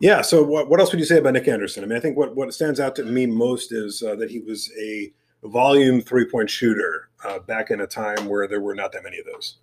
[0.00, 0.22] yeah.
[0.22, 1.84] So what what else would you say about Nick Anderson?
[1.84, 4.40] I mean, I think what what stands out to me most is uh, that he
[4.40, 5.12] was a
[5.44, 9.18] volume three point shooter uh, back in a time where there were not that many
[9.18, 9.56] of those.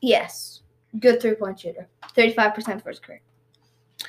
[0.00, 0.62] Yes.
[0.98, 1.88] Good three point shooter.
[2.16, 3.22] 35% for his career.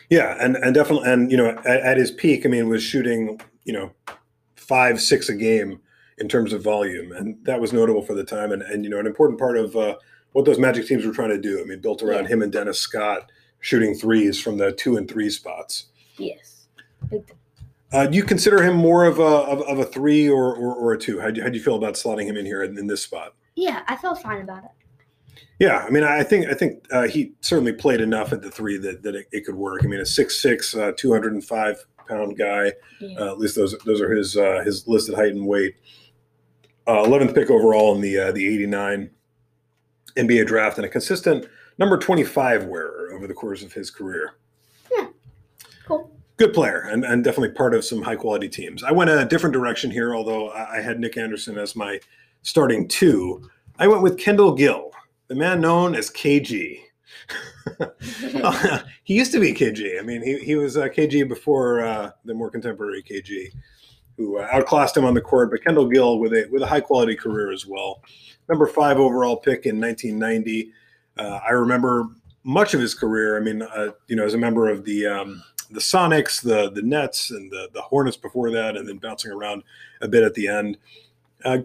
[0.09, 3.39] Yeah, and and definitely, and you know, at, at his peak, I mean, was shooting
[3.63, 3.91] you know
[4.55, 5.79] five six a game
[6.17, 8.99] in terms of volume, and that was notable for the time, and and you know,
[8.99, 9.95] an important part of uh,
[10.33, 11.61] what those Magic teams were trying to do.
[11.61, 12.29] I mean, built around Yeah.
[12.31, 13.31] him and Dennis Scott
[13.63, 15.85] shooting threes from the two and three spots.
[16.17, 16.67] Yes.
[17.93, 20.93] Uh, do you consider him more of a of, of a three or, or or
[20.93, 21.19] a two?
[21.19, 23.01] How do you, how do you feel about slotting him in here in, in this
[23.01, 23.35] spot?
[23.55, 24.71] Yeah, I felt fine about it.
[25.59, 28.77] Yeah, I mean, I think I think uh, he certainly played enough at the three
[28.79, 29.81] that, that it, it could work.
[29.83, 32.73] I mean, a six six, uh, two hundred and five pound guy.
[32.99, 33.17] Yeah.
[33.17, 35.75] Uh, at least those those are his uh, his listed height and weight.
[36.85, 39.11] Uh, Eleventh pick overall in the uh, the eighty nine
[40.17, 41.45] NBA draft, and a consistent
[41.77, 44.35] number twenty five wearer over the course of his career.
[44.91, 45.07] Yeah,
[45.85, 46.11] cool.
[46.37, 48.83] Good player, and, and definitely part of some high quality teams.
[48.83, 51.99] I went a different direction here, although I, I had Nick Anderson as my
[52.41, 53.49] starting two.
[53.79, 54.91] I went with Kendall Gill,
[55.27, 56.79] the man known as KG.
[59.03, 59.99] he used to be KG.
[59.99, 63.51] I mean, he, he was uh, KG before uh, the more contemporary KG,
[64.17, 65.51] who uh, outclassed him on the court.
[65.51, 68.01] But Kendall Gill with a with a high quality career as well.
[68.49, 70.71] Number five overall pick in 1990.
[71.17, 72.07] Uh, I remember
[72.43, 73.37] much of his career.
[73.37, 76.81] I mean, uh, you know, as a member of the um, the Sonics, the the
[76.81, 79.63] Nets, and the the Hornets before that, and then bouncing around
[80.01, 80.77] a bit at the end.
[81.45, 81.59] Uh,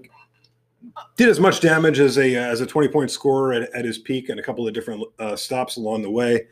[1.16, 4.28] did as much damage as a as a 20 point scorer at, at his peak
[4.28, 6.46] and a couple of different uh, stops along the way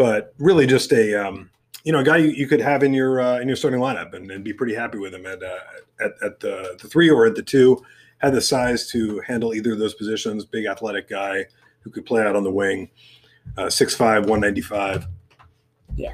[0.00, 1.50] but really just a um,
[1.84, 4.14] you know a guy you, you could have in your uh, in your starting lineup
[4.14, 5.58] and, and be pretty happy with him at uh,
[6.00, 7.84] at, at the, the three or at the two
[8.16, 11.44] had the size to handle either of those positions big athletic guy
[11.80, 12.90] who could play out on the wing
[13.56, 15.06] uh, 6'5 195
[15.96, 16.12] Yeah.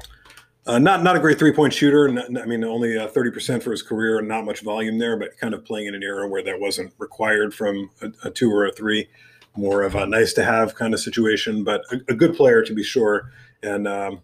[0.65, 2.07] uh, not not a great three point shooter.
[2.09, 4.19] Not, I mean, only uh, thirty percent for his career.
[4.19, 6.93] And not much volume there, but kind of playing in an era where that wasn't
[6.97, 9.07] required from a, a two or a three.
[9.55, 12.73] More of a nice to have kind of situation, but a, a good player to
[12.73, 13.31] be sure.
[13.63, 14.21] And um,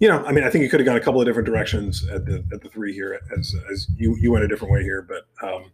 [0.00, 2.06] you know, I mean, I think he could have gone a couple of different directions
[2.08, 5.02] at the at the three here, as as you you went a different way here.
[5.02, 5.70] But um,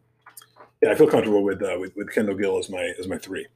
[0.82, 3.46] yeah, I feel comfortable with uh, with, with Kendall Gill as my as my three.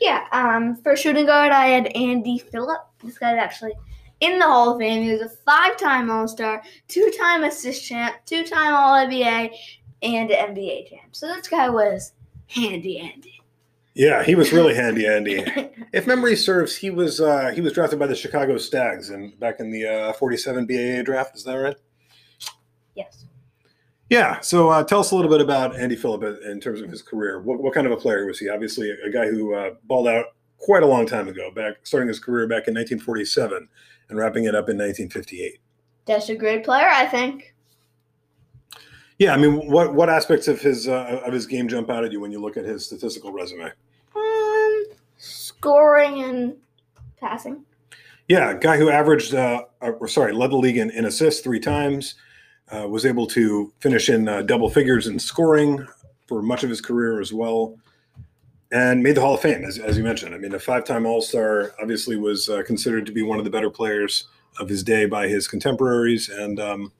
[0.00, 2.80] Yeah, um, for shooting guard, I had Andy Phillip.
[3.02, 3.72] This guy's actually
[4.20, 5.02] in the Hall of Fame.
[5.02, 9.50] He was a five-time All-Star, two-time assist champ, two-time All-NBA,
[10.02, 11.14] and an NBA champ.
[11.14, 12.12] So this guy was
[12.48, 13.40] handy Andy.
[13.94, 15.42] Yeah, he was really handy, Andy.
[15.92, 19.60] If memory serves, he was uh, he was drafted by the Chicago Stags and back
[19.60, 21.34] in the uh, 47 BAA draft.
[21.34, 21.76] Is that right?
[24.10, 24.40] Yeah.
[24.40, 27.40] So uh, tell us a little bit about Andy Phillip in terms of his career.
[27.40, 28.48] What, what kind of a player was he?
[28.48, 30.26] Obviously, a, a guy who uh, balled out
[30.58, 33.68] quite a long time ago, back starting his career back in 1947
[34.08, 35.58] and wrapping it up in 1958.
[36.06, 37.54] That's a great player, I think.
[39.18, 42.12] Yeah, I mean, what what aspects of his uh, of his game jump out at
[42.12, 43.72] you when you look at his statistical resume?
[44.14, 44.84] Um,
[45.16, 46.56] scoring and
[47.18, 47.64] passing.
[48.28, 51.60] Yeah, guy who averaged, uh, uh, or sorry, led the league in, in assists three
[51.60, 52.16] times,
[52.74, 55.86] uh, was able to finish in uh, double figures in scoring
[56.26, 57.76] for much of his career as well,
[58.72, 60.34] and made the Hall of Fame, as, as you mentioned.
[60.34, 63.44] I mean, a five time All Star, obviously was uh, considered to be one of
[63.44, 66.28] the better players of his day by his contemporaries.
[66.28, 66.92] And um,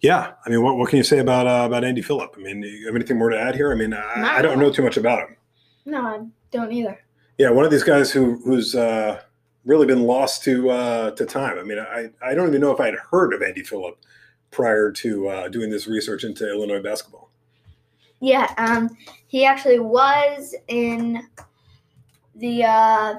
[0.00, 2.34] yeah, I mean, what, what can you say about uh, about Andy Phillip?
[2.36, 3.72] I mean, you have anything more to add here?
[3.72, 5.36] I mean, I, I don't know too much about him.
[5.84, 6.20] No, I
[6.50, 6.98] don't either.
[7.38, 9.20] Yeah, one of these guys who who's uh,
[9.64, 11.58] really been lost to uh, to time.
[11.58, 13.98] I mean, I I don't even know if I had heard of Andy Phillip
[14.50, 17.30] prior to uh, doing this research into Illinois basketball.
[18.20, 21.26] Yeah, um, he actually was in
[22.34, 23.14] the uh,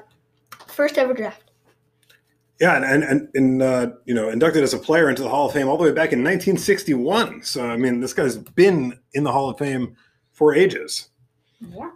[0.66, 1.44] first ever draft.
[2.60, 5.46] Yeah, and and, and, and uh, you know, inducted as a player into the Hall
[5.46, 7.42] of Fame all the way back in 1961.
[7.42, 9.96] So I mean, this guy's been in the Hall of Fame
[10.32, 11.08] for ages.
[11.60, 11.90] Yeah.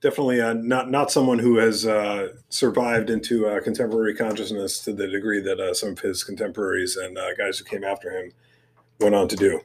[0.00, 5.08] Definitely uh, not not someone who has uh, survived into uh, contemporary consciousness to the
[5.08, 8.32] degree that uh, some of his contemporaries and uh, guys who came after him
[9.00, 9.60] went on to do.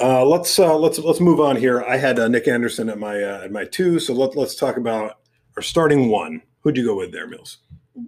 [0.00, 1.82] Uh, let's uh, let's let's move on here.
[1.82, 4.76] I had uh, Nick Anderson at my uh, at my two, so let, let's talk
[4.76, 5.18] about
[5.56, 6.40] our starting one.
[6.60, 7.58] Who'd you go with there, Mills?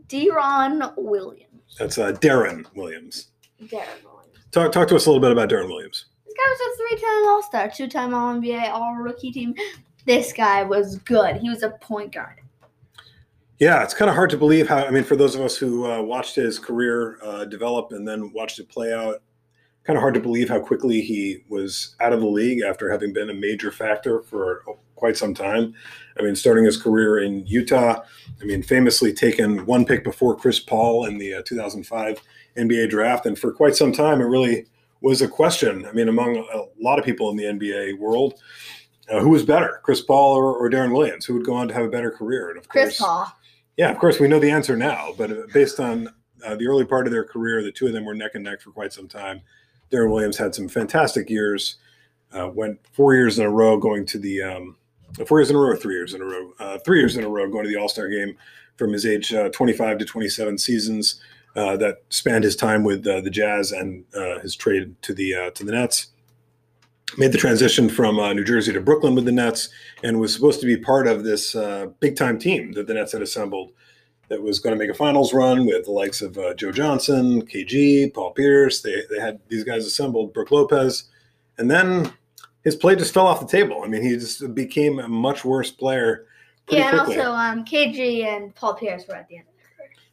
[0.07, 1.77] Deron Williams.
[1.79, 3.29] That's uh, Deron Williams.
[3.63, 4.39] Deron Williams.
[4.53, 6.07] Talk talk to us a little bit about Deron Williams.
[6.25, 9.55] This guy was a three-time All-Star, two-time All-NBA, All-Rookie team.
[10.07, 11.37] This guy was good.
[11.37, 12.41] He was a point guard.
[13.59, 14.79] Yeah, it's kind of hard to believe how.
[14.79, 18.33] I mean, for those of us who uh, watched his career uh, develop and then
[18.33, 19.23] watched it play out,
[19.85, 23.13] kind of hard to believe how quickly he was out of the league after having
[23.13, 24.63] been a major factor for
[24.95, 25.75] quite some time.
[26.19, 28.03] I mean, starting his career in Utah,
[28.41, 32.21] I mean, famously taken one pick before Chris Paul in the uh, 2005
[32.57, 34.67] NBA draft, and for quite some time, it really
[35.01, 35.87] was a question.
[35.87, 38.35] I mean, among a lot of people in the NBA world.
[39.11, 41.25] Uh, who was better, Chris Paul or, or Deron Williams?
[41.25, 42.51] Who would go on to have a better career?
[42.51, 43.33] And of Chris course, Paul.
[43.77, 46.09] yeah, of course, we know the answer now, but uh, based on
[46.47, 48.61] uh, the early part of their career, the two of them were neck and neck
[48.61, 49.43] for quite some time.
[49.91, 51.77] Deron Williams had some fantastic years,
[52.33, 54.77] uh, went four years in a row going to the, um,
[55.27, 57.29] four years in a row, three years in a row, uh, three years in a
[57.29, 58.37] row going to the All Star game
[58.77, 61.21] from his age uh, 25 to 27 seasons
[61.57, 65.51] uh, that spanned his time with uh, the Jazz and uh, his trade to the
[65.55, 66.09] to the Nets.
[67.19, 69.69] Made the transition from New Jersey to Brooklyn with the Nets
[70.05, 71.57] and was supposed to be part of this
[71.99, 73.73] big time team that the Nets had assembled
[74.31, 77.43] that was going to make a finals run with the likes of uh, Joe Johnson,
[77.43, 78.81] KG, Paul Pierce.
[78.81, 81.05] They, they had these guys assembled, Brook Lopez.
[81.59, 82.13] And then
[82.63, 83.83] his play just fell off the table.
[83.85, 86.27] I mean, he just became a much worse player
[86.69, 87.19] Yeah, and quickly.
[87.19, 89.47] also um, KG and Paul Pierce were at the end.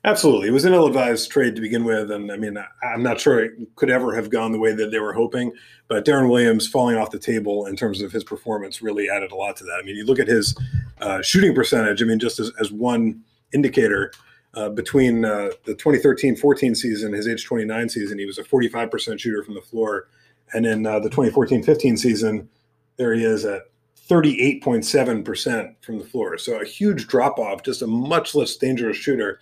[0.03, 0.47] Absolutely.
[0.47, 2.09] It was an ill advised trade to begin with.
[2.11, 4.99] And I mean, I'm not sure it could ever have gone the way that they
[4.99, 5.51] were hoping.
[5.89, 9.35] But Deron Williams falling off the table in terms of his performance really added a
[9.35, 9.79] lot to that.
[9.81, 10.57] I mean, you look at his
[11.01, 13.21] uh, shooting percentage, I mean, just as, as one
[13.53, 14.11] indicator,
[14.53, 19.19] uh, between uh, the 2013 14 season, his age 29 season, he was a 45%
[19.19, 20.07] shooter from the floor.
[20.53, 22.49] And in uh, the 2014 15 season,
[22.97, 23.63] there he is at
[24.09, 26.37] 38.7% from the floor.
[26.37, 29.39] So a huge drop off, just a much less dangerous shooter.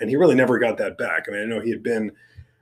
[0.00, 1.26] And he really never got that back.
[1.28, 2.12] I mean, I know he had been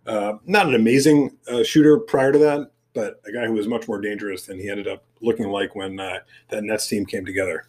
[0.06, 3.88] uh, not an amazing uh, shooter prior to that, but a guy who was much
[3.88, 7.66] more dangerous than he ended up looking like when uh, that Nets team came together.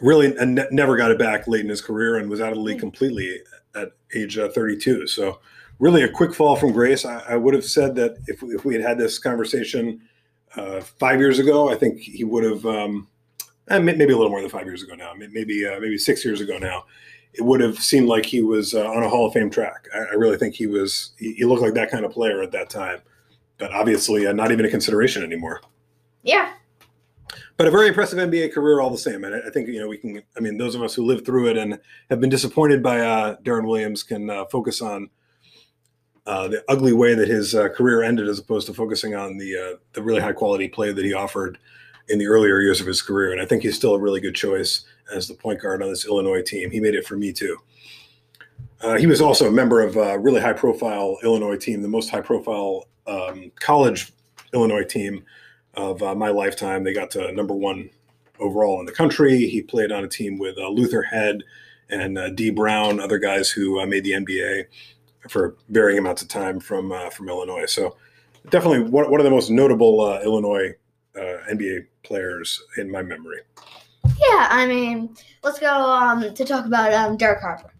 [0.00, 2.56] Really, and ne- never got it back late in his career and was out of
[2.56, 3.40] the league completely
[3.74, 5.06] at age uh, 32.
[5.06, 5.40] So,
[5.78, 7.04] really, a quick fall from grace.
[7.04, 10.00] I, I would have said that if, if we had had this conversation
[10.56, 13.08] uh, five years ago, I think he would have, um,
[13.68, 16.40] eh, maybe a little more than five years ago now, maybe uh, maybe six years
[16.40, 16.84] ago now.
[17.32, 19.86] It would have seemed like he was uh, on a Hall of Fame track.
[19.94, 21.12] I, I really think he was.
[21.18, 23.00] He, he looked like that kind of player at that time,
[23.58, 25.60] but obviously uh, not even a consideration anymore
[26.22, 26.52] Yeah.
[27.60, 29.22] But a very impressive NBA career all the same.
[29.22, 30.22] And I think you know we can.
[30.34, 33.36] I mean, those of us who lived through it and have been disappointed by uh,
[33.42, 35.10] Deron Williams can uh, focus on
[36.24, 39.58] uh, the ugly way that his uh, career ended, as opposed to focusing on the
[39.58, 41.58] uh, the really high quality play that he offered
[42.08, 43.30] in the earlier years of his career.
[43.30, 46.06] And I think he's still a really good choice as the point guard on this
[46.06, 46.70] Illinois team.
[46.70, 47.58] He made it for me too.
[48.80, 52.08] Uh, he was also a member of a really high profile Illinois team, the most
[52.08, 54.14] high profile um, college
[54.54, 55.26] Illinois team
[55.74, 56.84] of uh, my lifetime.
[56.84, 57.90] They got to number one
[58.38, 59.46] overall in the country.
[59.48, 61.42] He played on a team with uh, Luther Head
[61.88, 64.66] and uh, Dee Brown, other guys who uh, made the NBA
[65.28, 67.66] for varying amounts of time from uh, from Illinois.
[67.66, 67.96] So
[68.48, 70.74] definitely one, one of the most notable uh, Illinois
[71.16, 73.40] NBA players in my memory.
[74.04, 77.72] Yeah, I mean, let's go um, to talk about um, Derek Harper.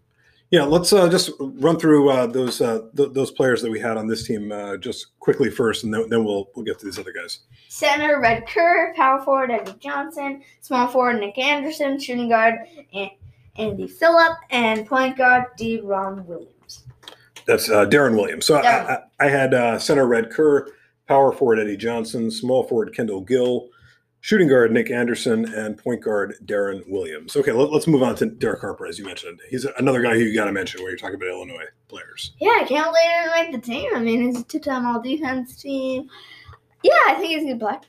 [0.51, 3.95] Yeah, let's uh, just run through uh, those uh, th- those players that we had
[3.95, 6.99] on this team uh, just quickly first, and then, then we'll we'll get to these
[6.99, 7.39] other guys.
[7.69, 8.93] Center, Red Kerr.
[8.97, 10.43] Power forward, Eddie Johnson.
[10.59, 11.97] Small forward, Nick Anderson.
[11.97, 12.55] Shooting guard,
[13.55, 14.37] Andy Phillip.
[14.49, 15.79] And point guard, D.
[15.79, 16.83] Ron Williams.
[17.47, 18.45] That's uh, Deron Williams.
[18.45, 19.03] So I, Darren.
[19.21, 20.67] I, I had uh, center Red Kerr,
[21.07, 23.69] power forward Eddie Johnson, small forward Kendall Gill,
[24.21, 27.35] shooting guard Nick Anderson, and point guard Deron Williams.
[27.35, 29.39] Okay, let, us move on to Derek Harper, as you mentioned.
[29.49, 32.31] He's another guy who you got to mention when you're talking about Illinois players.
[32.39, 33.89] Yeah, I can't he make the team.
[33.95, 36.07] I mean, he's a two-time All-Defense team.
[36.83, 37.79] Yeah, I think he's a good player.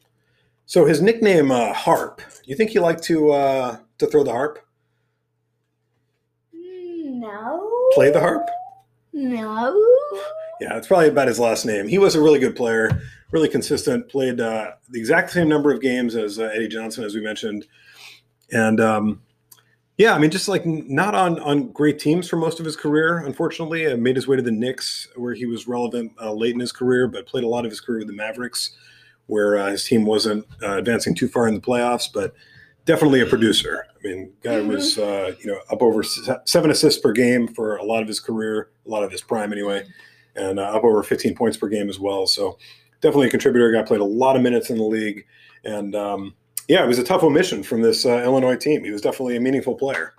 [0.66, 2.22] So his nickname uh, Harp.
[2.44, 4.58] You think he liked to uh, to throw the harp,
[6.52, 7.90] No.
[7.92, 8.48] play the harp?
[9.12, 9.78] No.
[10.60, 11.88] Yeah, it's probably about his last name.
[11.88, 14.08] He was a really good player, really consistent.
[14.08, 17.66] Played uh, the exact same number of games as uh, Eddie Johnson, as we mentioned,
[18.52, 19.22] and um,
[19.98, 23.18] Yeah, I mean, just like not on on great teams for most of his career.
[23.18, 26.60] Unfortunately, uh, made his way to the Knicks, where he was relevant uh, late in
[26.60, 28.76] his career, but played a lot of his career with the Mavericks,
[29.26, 32.08] where uh, his team wasn't uh, advancing too far in the playoffs.
[32.12, 32.34] But
[32.84, 33.84] definitely a producer.
[33.96, 34.68] I mean, guy Mhm.
[34.68, 38.06] was uh, you know up over se- seven assists per game for a lot of
[38.08, 39.84] his career, a lot of his prime anyway,
[40.36, 42.26] and uh, up over 15 points per game as well.
[42.26, 42.58] So
[43.00, 43.72] definitely a contributor.
[43.72, 45.26] Guy played a lot of minutes in the league,
[45.64, 46.34] and um,
[46.68, 48.84] yeah, it was a tough omission from this uh, Illinois team.
[48.84, 50.14] He was definitely a meaningful player.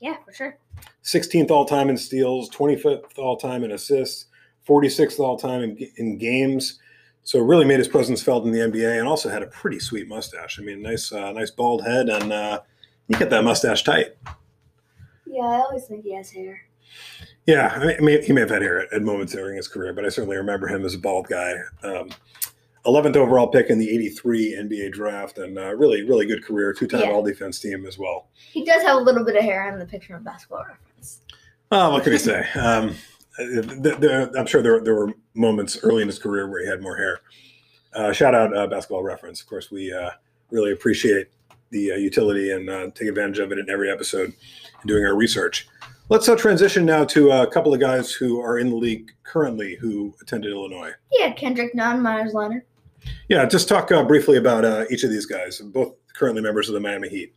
[0.00, 0.58] Yeah, for sure.
[1.04, 4.26] 16th all time in steals, 25th all time in assists,
[4.68, 6.78] 46th all time in, in games.
[7.24, 10.08] So really made his presence felt in the NBA, and also had a pretty sweet
[10.08, 10.58] mustache.
[10.58, 12.60] I mean, nice, uh, nice bald head, and uh,
[13.06, 14.16] you get that mustache tight.
[15.24, 16.62] Yeah, I always think he has hair.
[17.46, 19.66] Yeah, I mean, I mean, he may have had hair at, at moments during his
[19.68, 21.54] career, but I certainly remember him as a bald guy.
[21.82, 22.10] Um,
[22.86, 26.72] 11th overall pick in the 83 NBA draft, and uh, really, really good career.
[26.72, 27.10] Two time Yeah.
[27.10, 28.28] all defense team as well.
[28.34, 31.20] He does have a little bit of hair in the picture of basketball reference.
[31.70, 32.46] Oh, what can I say?
[32.54, 32.94] Um,
[33.38, 36.82] th- th- I'm sure there, there were moments early in his career where he had
[36.82, 37.20] more hair.
[37.94, 39.40] Uh, shout out uh, Basketball Reference.
[39.40, 40.10] Of course, we uh,
[40.50, 41.28] really appreciate
[41.70, 44.26] the uh, utility and uh, take advantage of it in every episode
[44.82, 45.68] in doing our research.
[46.08, 49.76] Let's uh, transition now to a couple of guys who are in the league currently
[49.76, 50.90] who attended Illinois.
[51.10, 52.62] Yeah, Kendrick Nunn, Meyers Leonard.
[53.28, 56.74] Yeah, just talk uh, briefly about uh, each of these guys, both currently members of
[56.74, 57.34] the Miami Heat.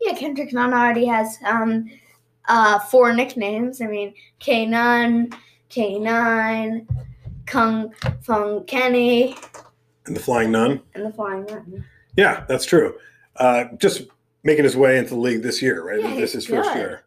[0.00, 1.90] Yeah, Kendrick Nunn already has um
[2.46, 3.80] uh four nicknames.
[3.80, 5.30] I mean K Nunn,
[5.70, 6.86] K Nine,
[7.46, 9.36] Kung Fung Kenny,
[10.06, 10.80] And the Flying Nun.
[10.94, 11.84] and the Flying Nun.
[12.16, 12.96] Yeah, that's true.
[13.36, 14.02] Uh, just
[14.44, 16.00] making his way into the league this year, right?
[16.00, 16.78] Yeah, this is first good.
[16.78, 17.02] year.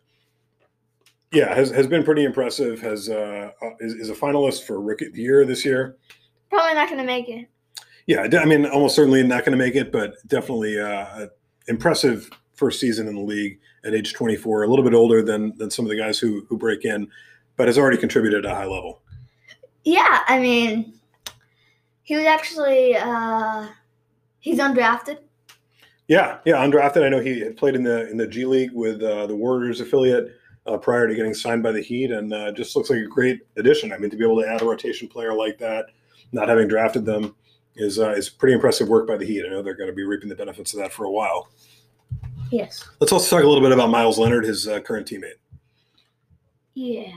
[1.31, 2.81] Yeah, has, has been pretty impressive.
[2.81, 5.97] Has uh, uh, is, is a finalist for rookie of the year this year.
[6.49, 7.47] Probably not gonna make it.
[8.07, 11.27] Yeah, I mean, almost certainly not going to make it, but definitely uh,
[11.67, 14.63] impressive first season in the league at age 24.
[14.63, 17.07] A little bit older than than some of the guys who who break in,
[17.55, 19.01] but has already contributed at a high level.
[19.83, 20.93] Yeah, I mean
[22.03, 23.67] he was actually uh
[24.39, 25.19] he's undrafted.
[26.07, 27.03] Yeah, yeah, undrafted.
[27.03, 29.79] I know he had played in the in the G League with uh, the Warriors
[29.79, 33.07] affiliate uh, prior to getting signed by the Heat, and uh, just looks like a
[33.07, 33.91] great addition.
[33.91, 35.87] I mean, to be able to add a rotation player like that,
[36.31, 37.35] not having drafted them,
[37.75, 39.45] is uh, is pretty impressive work by the Heat.
[39.45, 41.49] I know they're going to be reaping the benefits of that for a while.
[42.51, 42.83] Yes.
[42.99, 45.39] Let's also talk a little bit about Meyers Leonard, his uh, current teammate.
[46.73, 47.11] Yeah.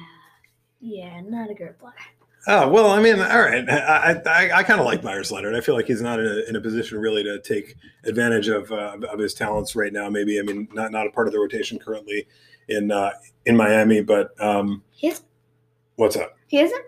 [0.81, 1.95] Yeah, not a good player.
[2.47, 3.69] Oh well, I mean, all right.
[3.69, 5.55] I I, I kind of like Meyers Leonard.
[5.55, 8.71] I feel like he's not in a, in a position really to take advantage of
[8.71, 10.11] uh, of his talents right now.
[10.11, 12.29] Maybe I mean, not not a part of the rotation currently
[12.69, 13.11] in uh,
[13.47, 15.23] in Miami, but um, He is
[15.97, 16.37] what's up?
[16.49, 16.85] he isn't?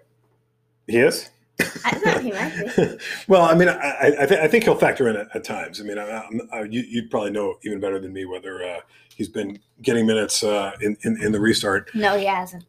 [0.86, 1.30] He is.
[1.58, 2.98] I thought he might be.
[3.28, 5.80] well, I mean, I I, th- I think he'll factor in at, at times.
[5.80, 8.80] I mean, I, I, you, you'd probably know even better than me whether uh,
[9.14, 11.90] he's been getting minutes uh, in, in in the restart.
[11.94, 12.64] No, he hasn't.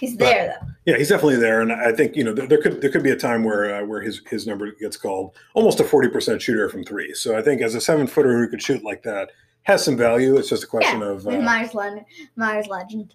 [0.00, 0.66] He's But- there though.
[0.86, 3.10] Yeah, he's definitely there, and I think you know there, there could there could be
[3.10, 6.68] a time where uh, where his his number gets called almost a forty percent shooter
[6.70, 7.12] from three.
[7.14, 9.30] So I think as a seven footer who could shoot like that
[9.64, 10.36] has some value.
[10.36, 12.04] It's just a question Yeah, of uh, Meyers Leonard
[12.36, 13.14] Myers legend.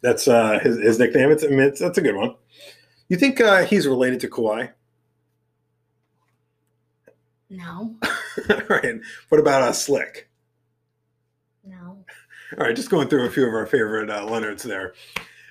[0.00, 1.30] that's uh, his his nickname.
[1.30, 2.34] It's, I mean, it's that's a good one.
[3.08, 4.70] You think uh, he's related to Kawhi?
[7.50, 7.96] No.
[8.50, 8.96] All right.
[9.30, 10.28] What about uh, Slick?
[11.64, 12.04] No.
[12.58, 14.94] All right, just going through a few of our favorite uh, Leonards there.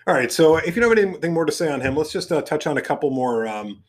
[0.07, 2.31] All right, so if you don't have anything more to say on him, let's just
[2.31, 3.83] uh, touch on a couple more um,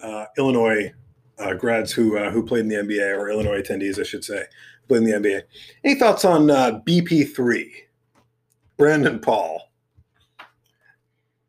[0.00, 0.92] uh, Illinois
[1.38, 4.44] uh, grads who uh, who played in the NBA or Illinois attendees, I should say,
[4.88, 5.42] played in the NBA.
[5.84, 7.70] Any thoughts on uh, BP3,
[8.76, 9.70] Brandon Paul?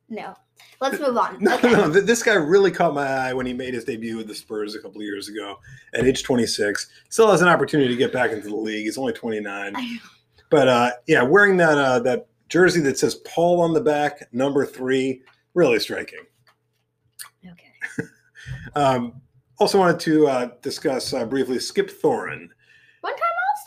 [0.10, 0.36] No.
[0.82, 1.38] Let's move on.
[1.40, 1.72] No, okay.
[1.72, 4.36] no, th- this guy really caught my eye when he made his debut with the
[4.36, 5.58] Spurs a couple of years ago
[5.94, 6.90] at age 26.
[7.10, 8.84] Still has an opportunity to get back into the league.
[8.86, 9.76] He's only 29.
[10.50, 14.66] But uh, yeah, wearing that uh, that jersey that says Paul on the back, number
[14.66, 15.22] three,
[15.54, 16.20] really striking.
[17.46, 18.08] Okay.
[18.76, 19.22] Um,
[19.58, 22.50] also wanted to uh, discuss uh, briefly Skip Thoren.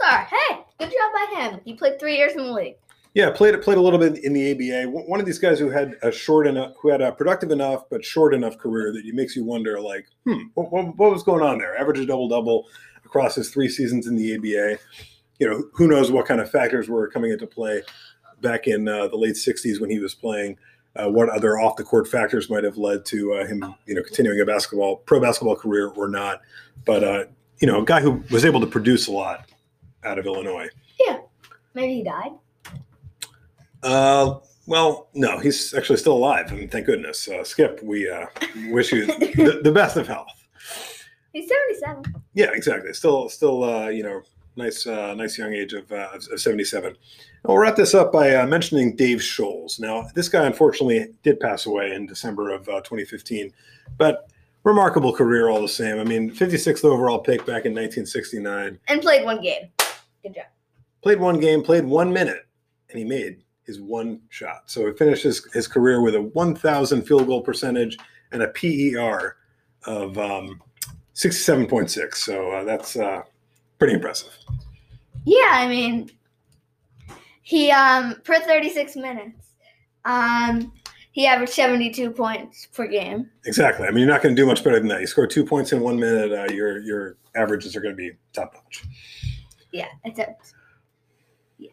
[0.00, 0.28] Star.
[0.30, 1.60] Hey, good job by him.
[1.64, 2.76] He played three years in the league.
[3.14, 4.88] Yeah, played played a little bit in the ABA.
[4.88, 8.04] One of these guys who had a short enough, who had a productive enough but
[8.04, 11.42] short enough career that it makes you wonder, like, hmm, what, what, what was going
[11.42, 11.76] on there?
[11.76, 12.68] Average a double double
[13.04, 14.78] across his three seasons in the ABA.
[15.40, 17.82] You know, who knows what kind of factors were coming into play
[18.40, 20.58] back in uh, the late '60s when he was playing.
[20.94, 24.02] Uh, what other off the court factors might have led to uh, him, you know,
[24.04, 26.40] continuing a basketball pro basketball career or not?
[26.86, 27.24] But uh,
[27.58, 29.48] you know, a guy who was able to produce a lot
[30.08, 30.68] out of Illinois.
[31.06, 31.18] Yeah.
[31.74, 32.32] Maybe he died.
[33.82, 36.50] Uh, well, no, he's actually still alive.
[36.50, 37.28] I mean, thank goodness.
[37.28, 38.26] Uh, Skip, we uh,
[38.70, 40.28] wish you the, the best of health.
[41.32, 42.22] He's 77.
[42.34, 42.92] Yeah, exactly.
[42.92, 44.22] Still, still, uh, you know,
[44.58, 46.96] Nice, uh, nice young age of, uh, of 77.
[47.48, 49.78] I'll wrap this up by uh, mentioning Dave Scholz.
[49.78, 53.52] Now, this guy unfortunately did pass away in December of uh, 2015,
[53.98, 54.28] but
[54.64, 56.00] remarkable career all the same.
[56.00, 58.80] I mean, 56th overall pick back in 1969.
[58.88, 59.70] And played one game.
[60.22, 60.46] Good job.
[61.02, 62.46] Played one game, played one minute,
[62.90, 64.62] and he made his one shot.
[64.66, 67.96] So he finished his, his career with a 1,000 field goal percentage
[68.32, 69.36] and a PER
[69.84, 70.60] of um,
[71.14, 72.14] 67.6.
[72.14, 73.22] So uh, that's uh,
[73.78, 74.36] pretty impressive.
[75.24, 76.10] Yeah, I mean,
[77.42, 79.48] he um per 36 minutes,
[80.04, 80.72] um
[81.12, 83.28] he averaged 72 points per game.
[83.44, 83.86] Exactly.
[83.86, 85.00] I mean, you're not going to do much better than that.
[85.00, 88.12] You score two points in one minute, uh, your your averages are going to be
[88.32, 88.84] top notch.
[89.72, 90.54] Yeah, except
[91.58, 91.70] yeah,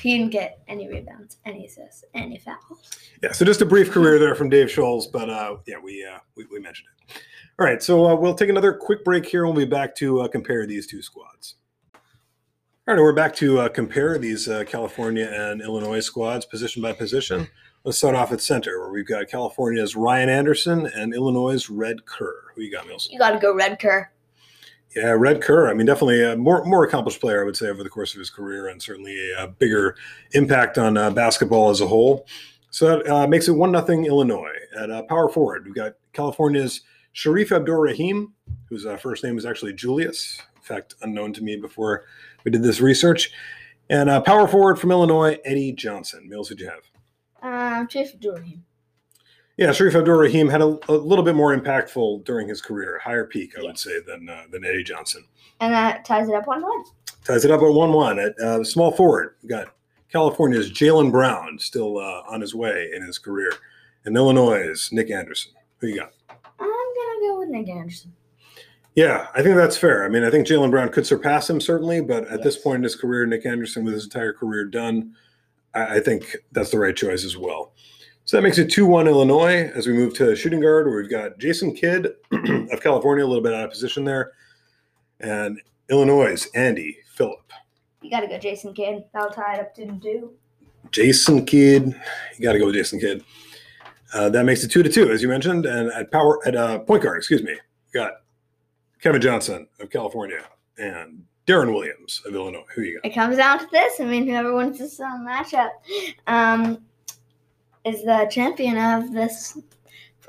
[0.00, 2.98] he didn't get any rebounds, any assists, any fouls.
[3.22, 3.32] Yeah.
[3.32, 6.46] So just a brief career there from Dave Scholz, but uh, yeah, we, uh, we
[6.50, 7.22] we mentioned it.
[7.58, 7.82] All right.
[7.82, 9.44] So uh, we'll take another quick break here.
[9.44, 11.56] We'll be back to uh, compare these two squads.
[12.88, 16.94] All right, we're back to uh, compare these uh, California and Illinois squads position by
[16.94, 17.46] position.
[17.84, 22.34] Let's start off at center, where we've got California's Ryan Anderson and Illinois' Red Kerr.
[22.54, 23.06] Who you got, Mills?
[23.12, 24.10] You got to go Red Kerr.
[24.96, 25.68] Yeah, Red Kerr.
[25.68, 28.18] I mean, definitely a more more accomplished player, I would say, over the course of
[28.18, 29.96] his career, and certainly a, bigger
[30.32, 32.26] impact on uh, basketball as a whole.
[32.70, 34.52] So that uh, makes it one nothing Illinois.
[34.78, 36.82] At uh, power forward, we've got California's
[37.14, 38.32] Shareef Abdur-Rahim,
[38.68, 40.40] whose uh, first name is actually Julius.
[40.56, 42.04] In fact, unknown to me before
[42.44, 43.30] we did this research.
[43.90, 46.28] And uh, power forward from Illinois, Eddie Johnson.
[46.28, 46.82] Mills, who'd you have?
[47.42, 48.64] Um, Chief Durham.
[49.58, 53.24] Yeah, Shareef Abdur-Rahim had a, a, little bit more impactful during his career, a higher
[53.24, 53.66] peak, I yes.
[53.66, 55.24] would say, than uh, than Eddie Johnson.
[55.58, 56.84] And that ties it up one one.
[57.24, 58.20] Ties it up at one one.
[58.20, 59.74] At uh, small forward, we got
[60.12, 63.52] California's Jaylen Brown still uh, on his way in his career,
[64.04, 65.50] and Illinois' is Nick Anderson.
[65.78, 66.12] Who you got?
[66.30, 68.12] I'm gonna go with Nick Anderson.
[68.94, 70.04] Yeah, I think that's fair.
[70.04, 72.44] I mean, I think Jaylen Brown could surpass him certainly, but at yes.
[72.44, 75.16] this point in his career, Nick Anderson with his entire career done,
[75.74, 77.72] I, I think that's the right choice as well.
[78.28, 81.10] So that makes it 2 1 Illinois as we move to shooting guard, where we've
[81.10, 82.08] got Jason Kidd
[82.70, 84.32] of California, a little bit out of position there,
[85.20, 85.58] and
[85.88, 87.50] Illinois' Andy Phillip.
[88.02, 89.04] You got to go Jason Kidd.
[89.14, 90.34] That'll tie it up to two.
[90.90, 91.98] Jason Kidd.
[92.36, 93.24] You got to go with Jason Kidd.
[94.12, 95.64] Uh, that makes it 2 to 2, as you mentioned.
[95.64, 98.12] And at power, at uh, point guard, excuse me, we got
[99.00, 100.44] Kevin Johnson of California
[100.76, 102.66] and Deron Williams of Illinois.
[102.74, 103.10] Who you got?
[103.10, 104.00] It comes down to this.
[104.00, 105.70] I mean, whoever wins this uh, matchup
[106.26, 106.84] um,
[107.88, 109.58] is the champion of this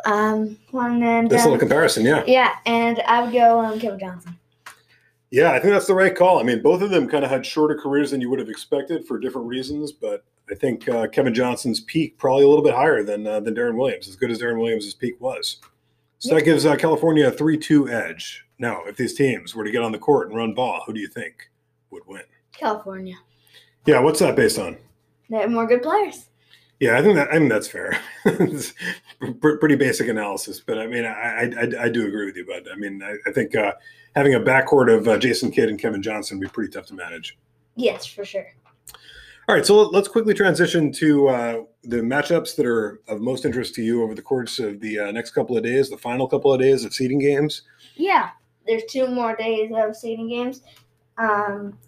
[0.05, 1.03] um, one.
[1.03, 2.24] And this um, little comparison, yeah.
[2.26, 4.38] Yeah, and I would go um, Kevin Johnson.
[5.32, 6.39] Yeah, I think that's the right call.
[6.39, 9.05] I mean, both of them kind of had shorter careers than you would have expected
[9.05, 13.03] for different reasons, but I think uh, Kevin Johnson's peak probably a little bit higher
[13.03, 15.57] than uh, than Deron Williams, as good as Deron Williams' peak was.
[16.18, 18.45] So that gives uh, California a 3 2 edge.
[18.57, 20.99] Now, if these teams were to get on the court and run ball, who do
[20.99, 21.49] you think
[21.91, 22.24] would win?
[22.51, 23.16] California.
[23.86, 24.78] Yeah, what's that based on?
[25.30, 26.29] They have more good players.
[26.80, 28.00] Yeah, I think that I mean that's fair.
[28.26, 28.74] it's
[29.42, 32.46] pretty basic analysis, but I mean I, I, I do agree with you.
[32.46, 33.74] But I mean I, I think uh,
[34.16, 36.94] having a backcourt of uh, Jason Kidd and Kevin Johnson would be pretty tough to
[36.94, 37.38] manage.
[37.76, 38.48] Yes, for sure.
[39.48, 43.74] All right, so let's quickly transition to uh, the matchups that are of most interest
[43.76, 46.54] to you over the course of the uh, next couple of days, the final couple
[46.54, 47.64] of days of seeding games.
[47.96, 48.30] Yeah,
[48.68, 50.62] there's two more days of seeding games
[51.18, 51.80] um,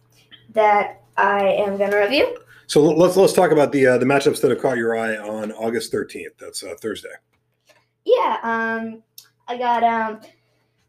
[0.54, 2.36] that I am going to review.
[2.72, 5.52] So let's let's talk about the uh, the matchups that have caught your eye on
[5.52, 6.38] August 13th.
[6.40, 7.10] That's uh, Thursday.
[8.06, 9.04] Yeah, um,
[9.50, 10.22] I got um,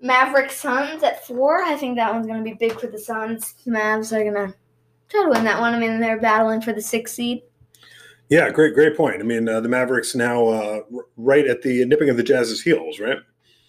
[0.00, 1.64] Maverick Suns at four.
[1.64, 3.54] I think that one's going to be big for the Suns.
[3.64, 4.54] The Mavs are going to
[5.08, 5.74] try to win that one.
[5.74, 7.42] I mean, they're battling for the sixth seed.
[8.28, 9.18] Yeah, great, great point.
[9.18, 10.82] I mean, uh, the Mavericks now uh,
[11.16, 13.18] right at the nipping of the Jazz's heels, right?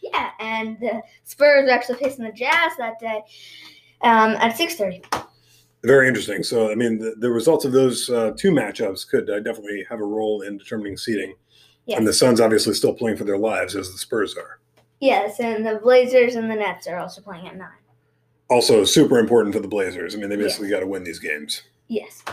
[0.04, 3.24] Yeah, and the Spurs are actually facing the Jazz that day
[4.04, 5.02] um, at six thirty.
[5.84, 6.44] Very interesting.
[6.44, 10.00] So, I mean, the, the results of those uh, two matchups could uh, definitely have
[10.00, 11.36] a role in determining seeding.
[11.86, 11.98] Yes.
[11.98, 14.60] And the Suns obviously still playing for their lives as the Spurs are.
[15.02, 17.72] Yes, and the Blazers and the Nets are also playing at nine
[18.54, 20.16] also super important for the Blazers.
[20.16, 21.64] I mean, they basically got to win these games.
[21.88, 22.24] Yes.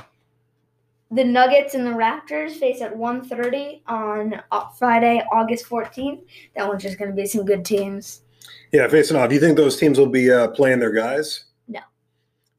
[1.10, 6.20] The Nuggets and the Raptors face at 1.30 on uh, Friday, August 14th.
[6.54, 8.22] That one's just going to be some good teams.
[8.72, 9.28] Yeah, facing off.
[9.28, 11.46] Do you think those teams will be uh, playing their guys?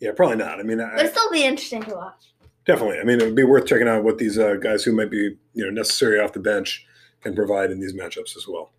[0.02, 0.60] Yeah, probably not.
[0.60, 2.34] I mean, but it'll still be interesting to watch.
[2.66, 3.00] Definitely.
[3.00, 5.38] I mean, it would be worth checking out what these uh, guys who might be,
[5.54, 6.86] you know, necessary off the bench
[7.22, 8.72] can provide in these matchups as well.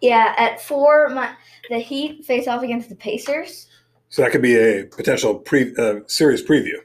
[0.00, 1.30] Yeah, at four, my,
[1.70, 3.68] the Heat face off against the Pacers.
[4.08, 6.78] So that could be a potential pre uh, series preview.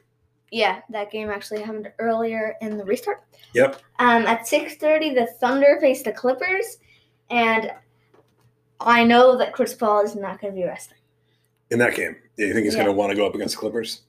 [0.52, 3.24] Yeah, that game actually happened earlier in the restart.
[3.54, 3.82] Yep.
[4.00, 6.78] Um, at six thirty, the Thunder face the Clippers,
[7.30, 7.72] and
[8.80, 10.98] I know that Chris Paul is not going to be resting
[11.72, 12.16] in that game.
[12.38, 12.84] Yeah, you think he's yeah.
[12.84, 14.02] going to want to go up against the Clippers?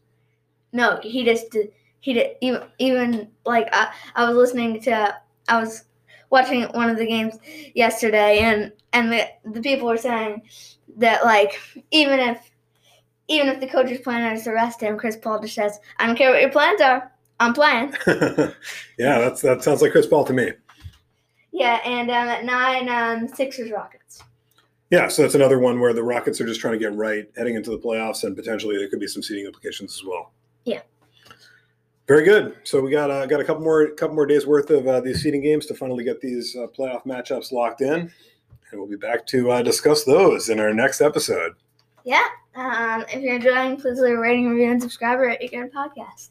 [0.73, 1.71] no, he just did.
[2.01, 5.17] He did even even like I, I was listening to
[5.49, 5.85] I was
[6.31, 7.37] watching one of the games
[7.75, 10.43] yesterday, and and the the people were saying
[10.97, 11.61] that like
[11.91, 12.51] even if
[13.29, 16.17] even if the coach's plan is to arrest him, Chris Paul just says, "I don't
[16.17, 17.95] care what your plans are, I'm playing."
[18.99, 20.53] yeah, that's that sounds like Chris Paul to me.
[21.53, 24.02] Yeah, and um, at nine, um, Sixers Rockets.
[24.93, 27.55] Yeah, so that's another one where the Rockets are just trying to get right heading
[27.55, 30.33] into the playoffs, and potentially there could be some seeding implications as well.
[30.67, 30.83] Yeah.
[32.07, 32.57] Very good.
[32.65, 35.23] So we got uh, got a couple more couple more days worth of uh, these
[35.23, 38.13] seeding games to finally get these uh, playoff matchups locked in, and
[38.75, 41.55] we'll be back to uh, discuss those in our next episode.
[42.05, 42.27] Yeah.
[42.55, 46.29] Um, if you're enjoying, please leave a rating, review, and subscribe or you get podcast.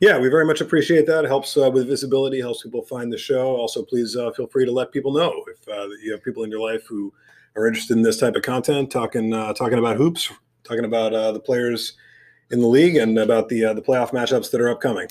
[0.00, 1.24] Yeah, we very much appreciate that.
[1.24, 3.54] It helps uh, with visibility, helps people find the show.
[3.54, 6.50] Also, please uh, feel free to let people know if uh, you have people in
[6.50, 7.12] your life who
[7.56, 10.30] are interested in this type of content, talking uh, talking about hoops,
[10.64, 11.94] talking about uh, the players
[12.50, 15.08] in the league, and about the uh, the playoff matchups that are upcoming.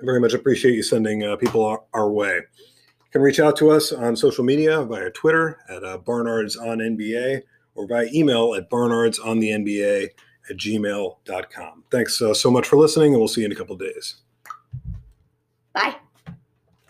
[0.00, 2.34] I very much appreciate you sending people our, our, way.
[2.34, 7.42] You can reach out to us on social media via Twitter at Barnards on NBA
[7.74, 10.08] or by email at Barnards on the NBA
[10.50, 11.84] at gmail.com.
[11.90, 14.16] Thanks uh, so much for listening, and we'll see you in a couple days.
[15.72, 15.96] Bye.